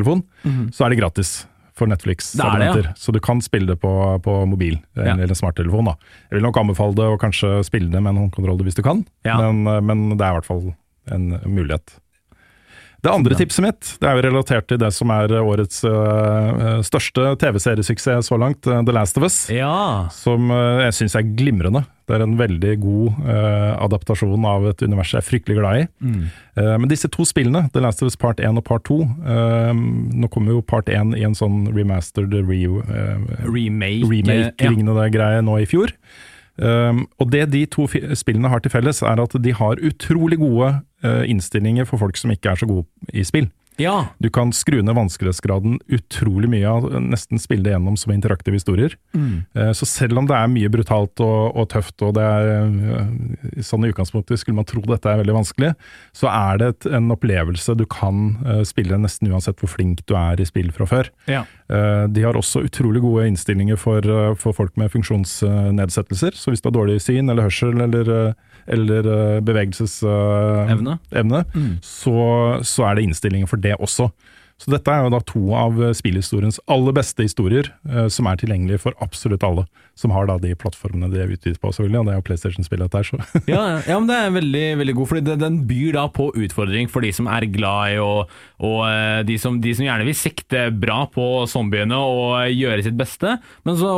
[0.71, 1.45] så er det gratis
[1.75, 1.95] for Mhm.
[1.95, 2.93] Det det, Netflix-abonnenter.
[2.99, 3.91] Så du kan spille det på,
[4.21, 5.13] på mobil eh, Ja.
[5.15, 5.85] eller smarttelefon.
[5.85, 5.95] da.
[6.29, 9.05] Jeg vil nok anbefale det, og kanskje spille det med en håndkontroll hvis du kan,
[9.23, 9.37] Ja.
[9.39, 10.75] men, eh, men det er i hvert fall
[11.11, 11.95] en mulighet.
[12.99, 17.35] Det andre tipset mitt det er jo relatert til det som er årets uh, største
[17.39, 19.45] TV-seriesuksess så langt, eh, The Last of Us.
[19.53, 20.09] Ja.
[20.13, 21.85] Som uh, jeg syns er glimrende.
[22.09, 25.83] Det er en veldig god uh, adaptasjon av et univers jeg er fryktelig glad i.
[26.57, 29.83] Eh, men disse to spillene, The Last of Us Part 1 og Part 2 eh,
[30.17, 35.69] Nå kommer jo Part 1 i en sånn remastered re, remake-lignende remake-lignende greie nå i
[35.69, 35.93] fjor.
[36.59, 41.87] Og det de to spillene har til felles, er at de har utrolig gode innstillinger
[41.87, 43.47] for folk som ikke er så gode i spill.
[43.79, 44.09] Ja.
[44.19, 48.95] Du kan skru ned vanskelighetsgraden utrolig mye, nesten spille det gjennom som interaktive historier.
[49.15, 49.45] Mm.
[49.75, 52.51] Så selv om det er mye brutalt og, og tøft, og det er
[52.99, 55.71] eh, sånn i utgangspunktet skulle man tro dette er veldig vanskelig,
[56.15, 60.15] så er det et, en opplevelse du kan eh, spille nesten uansett hvor flink du
[60.19, 61.13] er i spill fra før.
[61.31, 61.45] ja.
[61.69, 66.33] Eh, De har også utrolig gode innstillinger for, eh, for folk med funksjonsnedsettelser.
[66.33, 68.33] Så hvis du har dårlig syn eller hørsel eller, eh,
[68.67, 71.45] eller bevegelsesevne, Evne.
[71.81, 74.11] så, så er det innstillinger for det også.
[74.59, 77.69] Så dette er jo da to av spillhistoriens aller beste historier,
[78.11, 79.63] som er tilgjengelige for absolutt alle.
[79.95, 82.01] Som har da de plattformene de er utvist på, selvfølgelig.
[82.01, 84.95] Og det er jo PlayStation-spillet dette her, så Ja, ja, men det er veldig, veldig
[84.99, 88.35] god, fordi det, den byr da på utfordring for de som er glad i og,
[88.59, 92.83] og eh, de, som, de som gjerne vil sikte bra på zombiene og eh, gjøre
[92.83, 93.37] sitt beste,
[93.67, 93.93] men så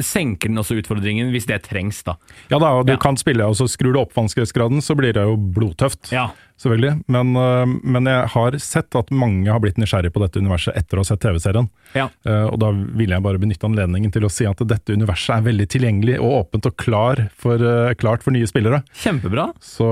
[0.00, 2.16] senker den også utfordringen hvis det trengs, da.
[2.52, 3.00] Ja da, og du Ja.
[3.02, 6.12] kan spille, og så skrur du opp vanskelighetsgraden, så blir det jo blodtøft.
[6.14, 6.30] Ja.
[6.56, 7.02] Selvfølgelig.
[7.12, 10.96] Men, øh, men jeg har sett at mange har blitt nysgjerrig på dette universet etter
[10.96, 11.68] å ha sett TV-serien.
[11.92, 12.06] Ja.
[12.24, 15.44] Eh, og da ville jeg bare benytte anledningen til å si at dette universet er
[15.50, 17.60] veldig tilgjengelig og åpent og klar for,
[18.00, 18.80] klart for nye spillere.
[19.02, 19.50] Kjempebra.
[19.60, 19.84] Så,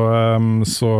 [0.72, 0.90] så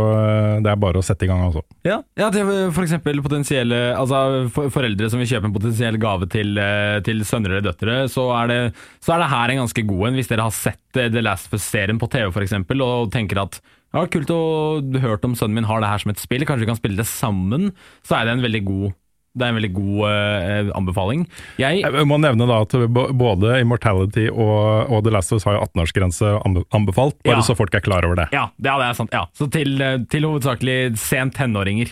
[0.60, 1.64] det er bare å sette i gang, altså.
[1.88, 6.56] Ja, ja for eksempel potensielle altså for, foreldre som vil kjøpe en potensiell gave til,
[6.58, 8.58] eh, til sønner eller døtre, så er, det,
[9.04, 10.18] så er det her en ganske god en.
[10.18, 13.44] Hvis dere har sett eh, The Last of Us-serien på TV for eksempel, og tenker
[13.44, 13.60] at
[13.94, 16.72] ja, kult å hørt om sønnen min har det her som et spill, kanskje vi
[16.72, 17.70] kan spille det sammen,
[18.02, 18.92] så er det en veldig god
[19.34, 21.24] det er en veldig god uh, anbefaling.
[21.58, 25.56] Jeg, Jeg må nevne da at både Immortality og, og The Last of Us har
[25.56, 26.30] jo 18-årsgrense
[26.70, 27.42] anbefalt, bare Ja.
[27.42, 28.28] så folk er klar over det.
[28.30, 29.10] ja, det, ja, det er sant.
[29.10, 29.24] Ja.
[29.34, 29.74] Så til,
[30.06, 31.90] til hovedsakelig sent tenåringer.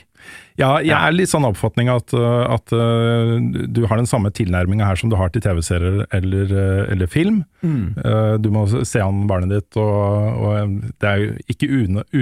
[0.61, 4.85] Ja, jeg er litt sånn oppfatning at, uh, at uh, du har den samme tilnærminga
[4.85, 7.43] her som du har til TV-serier eller, uh, eller film.
[7.63, 7.95] Mm.
[8.43, 11.69] Du må se an barnet ditt, og, og det er jo ikke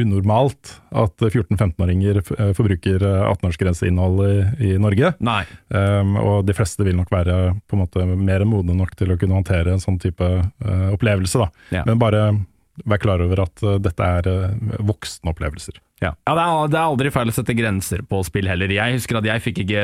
[0.03, 4.37] unormalt at 14-15-åringer uh, forbruker uh, 18-årsgrenseinnhold i,
[4.71, 5.15] i Norge.
[5.25, 5.43] Nei.
[5.73, 9.19] Um, og de fleste vil nok være på en måte mer modne nok til å
[9.21, 11.41] kunne håndtere en sånn type uh, opplevelse.
[11.41, 11.67] Da.
[11.81, 11.85] Ja.
[11.89, 12.25] Men bare
[12.89, 15.81] vær klar over at uh, dette er uh, voksne opplevelser.
[16.01, 18.73] Ja, ja det, er, det er aldri feil å sette grenser på spill heller.
[18.73, 19.83] Jeg husker at jeg fikk ikke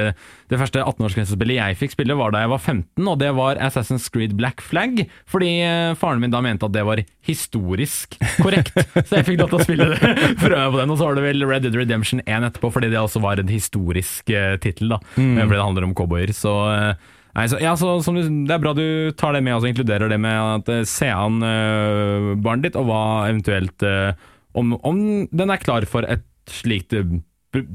[0.48, 4.06] Det første 18-årsgrensespillet jeg fikk spille, var da jeg var 15, og det var Assassin's
[4.12, 5.02] Creed Black Flag.
[5.28, 8.72] Fordi eh, faren min da mente at det var historisk korrekt,
[9.08, 10.14] så jeg fikk lov til å spille det.
[10.46, 13.02] Prøve på den, Og så var det vel Red Dead Redemption 1 etterpå, fordi det
[13.02, 14.32] altså var en historisk
[14.64, 15.02] tittel, da.
[15.18, 15.36] mm.
[15.42, 16.32] Fordi det handler om cowboyer.
[16.36, 19.68] Så eh, Nei, så, ja, så, du, Det er bra du tar det med, altså
[19.68, 24.16] inkluderer det med at eh, se an uh, barnet ditt, og hva eventuelt uh,
[24.56, 26.94] om, om den er klar for et slikt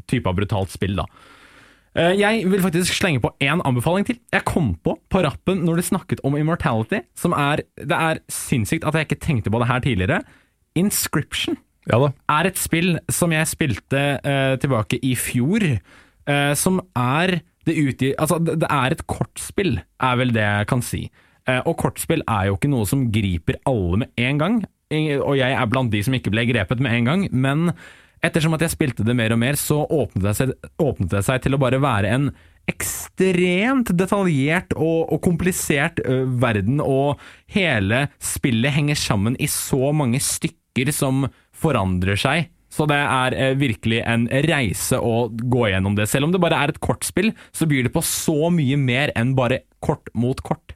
[0.09, 1.05] type av brutalt spill, da.
[1.91, 4.15] Jeg vil faktisk slenge på én anbefaling til.
[4.31, 8.85] Jeg kom på på rappen når du snakket om Immortality, som er Det er sinnssykt
[8.87, 10.21] at jeg ikke tenkte på det her tidligere.
[10.79, 11.59] Inscription
[11.91, 15.67] Ja er et spill som jeg spilte uh, tilbake i fjor,
[16.31, 20.85] uh, som er det utgir, Altså, det, er et kortspill, er vel det jeg kan
[20.85, 21.05] si.
[21.49, 25.55] Eh, og kortspill er jo ikke noe som griper alle med en gang, og jeg
[25.55, 27.69] er blant de som ikke ble grepet med en gang, men
[28.25, 31.45] ettersom at jeg spilte det mer og mer, så åpnet det seg, åpnet det seg
[31.45, 32.31] til å bare være en
[32.69, 37.21] ekstremt detaljert og, og komplisert ø, verden, og
[37.55, 41.25] hele spillet henger sammen i så mange stykker som
[41.61, 42.51] forandrer seg.
[42.71, 46.07] Så det er eh, virkelig en reise å gå gjennom det.
[46.09, 49.35] Selv om det bare er et kortspill, så byr det på så mye mer enn
[49.37, 50.75] bare kort mot kort.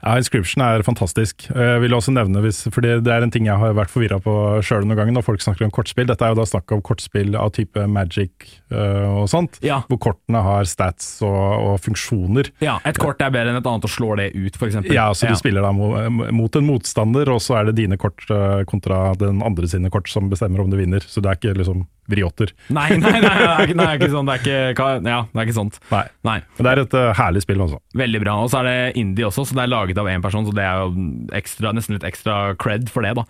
[0.00, 1.44] Ja, Inscription er fantastisk.
[1.52, 4.32] Jeg vil også nevne, hvis, fordi det er en ting jeg har vært forvirra på
[4.64, 6.06] sjøl noen ganger når folk snakker om kortspill.
[6.08, 8.32] Dette er jo da snakk om kortspill av type Magic
[8.72, 9.82] uh, og sånt, Ja.
[9.90, 12.48] hvor kortene har stats og, og funksjoner.
[12.64, 14.80] Ja, Et kort er bedre enn et annet og slår det ut, f.eks.
[14.88, 15.92] Ja, så du spiller da mo-
[16.32, 20.08] mot en motstander, og så er det dine kort eh, kontra den andre sine kort
[20.08, 21.04] som bestemmer om du vinner.
[21.04, 22.50] Så det er ikke liksom vriotter.
[22.74, 24.26] Nei, nei, nei, det er ikke, det er ikke sånn.
[24.26, 24.40] Det er
[24.74, 25.76] ikke, ja, det er ikke sånt.
[25.92, 26.02] Nei.
[26.26, 26.38] Nei.
[26.56, 27.78] Men det er et uh, herlig spill, altså.
[28.00, 28.34] Veldig bra.
[28.42, 30.62] Og så er det indie også, så det er laget av én person, så det
[30.62, 30.94] er jo
[31.32, 33.24] ekstra, nesten litt ekstra cred for det, da.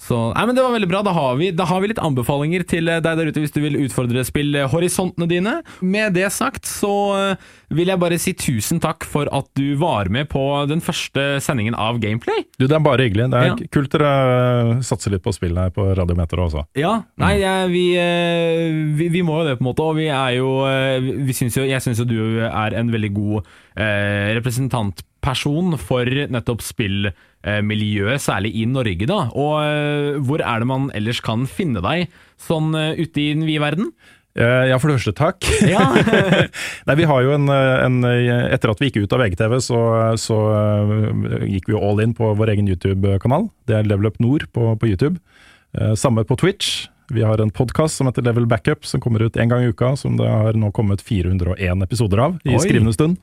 [0.00, 1.02] Så, nei, men Det var veldig bra.
[1.04, 3.74] Da har, vi, da har vi litt anbefalinger til deg der ute hvis du vil
[3.84, 5.58] utfordre spillhorisontene dine.
[5.84, 6.88] Med det sagt så
[7.18, 7.42] eh,
[7.76, 11.76] vil jeg bare si tusen takk for at du var med på den første sendingen
[11.76, 12.46] av Gameplay.
[12.56, 13.28] Du, Det er bare hyggelig.
[13.34, 13.58] Det er Ja.
[13.76, 14.14] kult dere
[14.78, 16.64] eh, satser litt på spill her på Radiometer også.
[16.80, 19.84] Ja, nei, jeg, vi, eh, vi, vi må jo det, på en måte.
[19.84, 20.96] Og vi er jo, eh,
[21.28, 23.42] vi synes jo Jeg syns jo du er en veldig god
[23.76, 24.32] eh,
[25.20, 29.28] representantperson for nettopp spillmiljøet, særlig i Norge, da.
[29.34, 32.08] Og eh, hvor er det man ellers kan finne deg
[32.40, 33.92] sånn eh, ute i den vide verden?
[34.36, 35.44] Eh, Ja, for det første, takk.
[35.68, 35.82] Ja,
[36.86, 39.80] Nei, vi har jo en, en Etter at vi gikk ut av VGTV, så,
[40.16, 40.38] så
[41.46, 43.50] gikk vi jo all in på vår egen YouTube-kanal.
[43.66, 45.18] Det er Level Up Nord på, på YouTube.
[45.96, 46.86] Samme på Twitch.
[47.10, 49.96] Vi har en podkast som heter Level Backup, som kommer ut én gang i uka.
[49.98, 52.60] Som det har nå kommet 401 episoder av i Oi.
[52.62, 53.18] skrivende stund.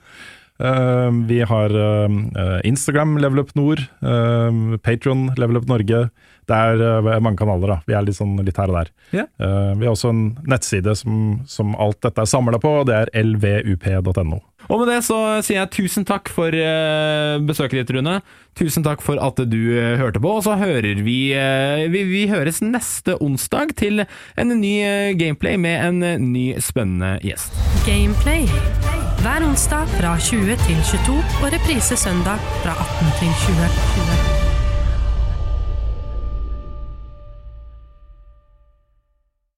[0.60, 6.08] Eh, vi har eh, Instagram Level Up Nord, uh, Patron Level Up Norge.
[6.48, 7.78] Det er eh, mange kanaler, da.
[7.88, 8.92] Vi er litt, sånn, litt her og der.
[9.12, 9.28] Yeah.
[9.44, 13.02] Eh, vi har også en nettside som, som alt dette er samla på, og det
[13.02, 14.40] er lvup.no.
[14.68, 18.20] Og med det så sier jeg tusen takk for eh, besøket ditt, Rune.
[18.58, 20.38] Tusen takk for at du eh, hørte på.
[20.40, 24.04] Og så hører vi, eh, vi Vi høres neste onsdag til
[24.38, 24.76] en ny
[25.20, 27.56] gameplay med en ny spennende gjest.
[27.88, 28.48] Gameplay.
[29.24, 34.37] Hver onsdag fra 20 til 22 og reprise søndag fra 18 til 20.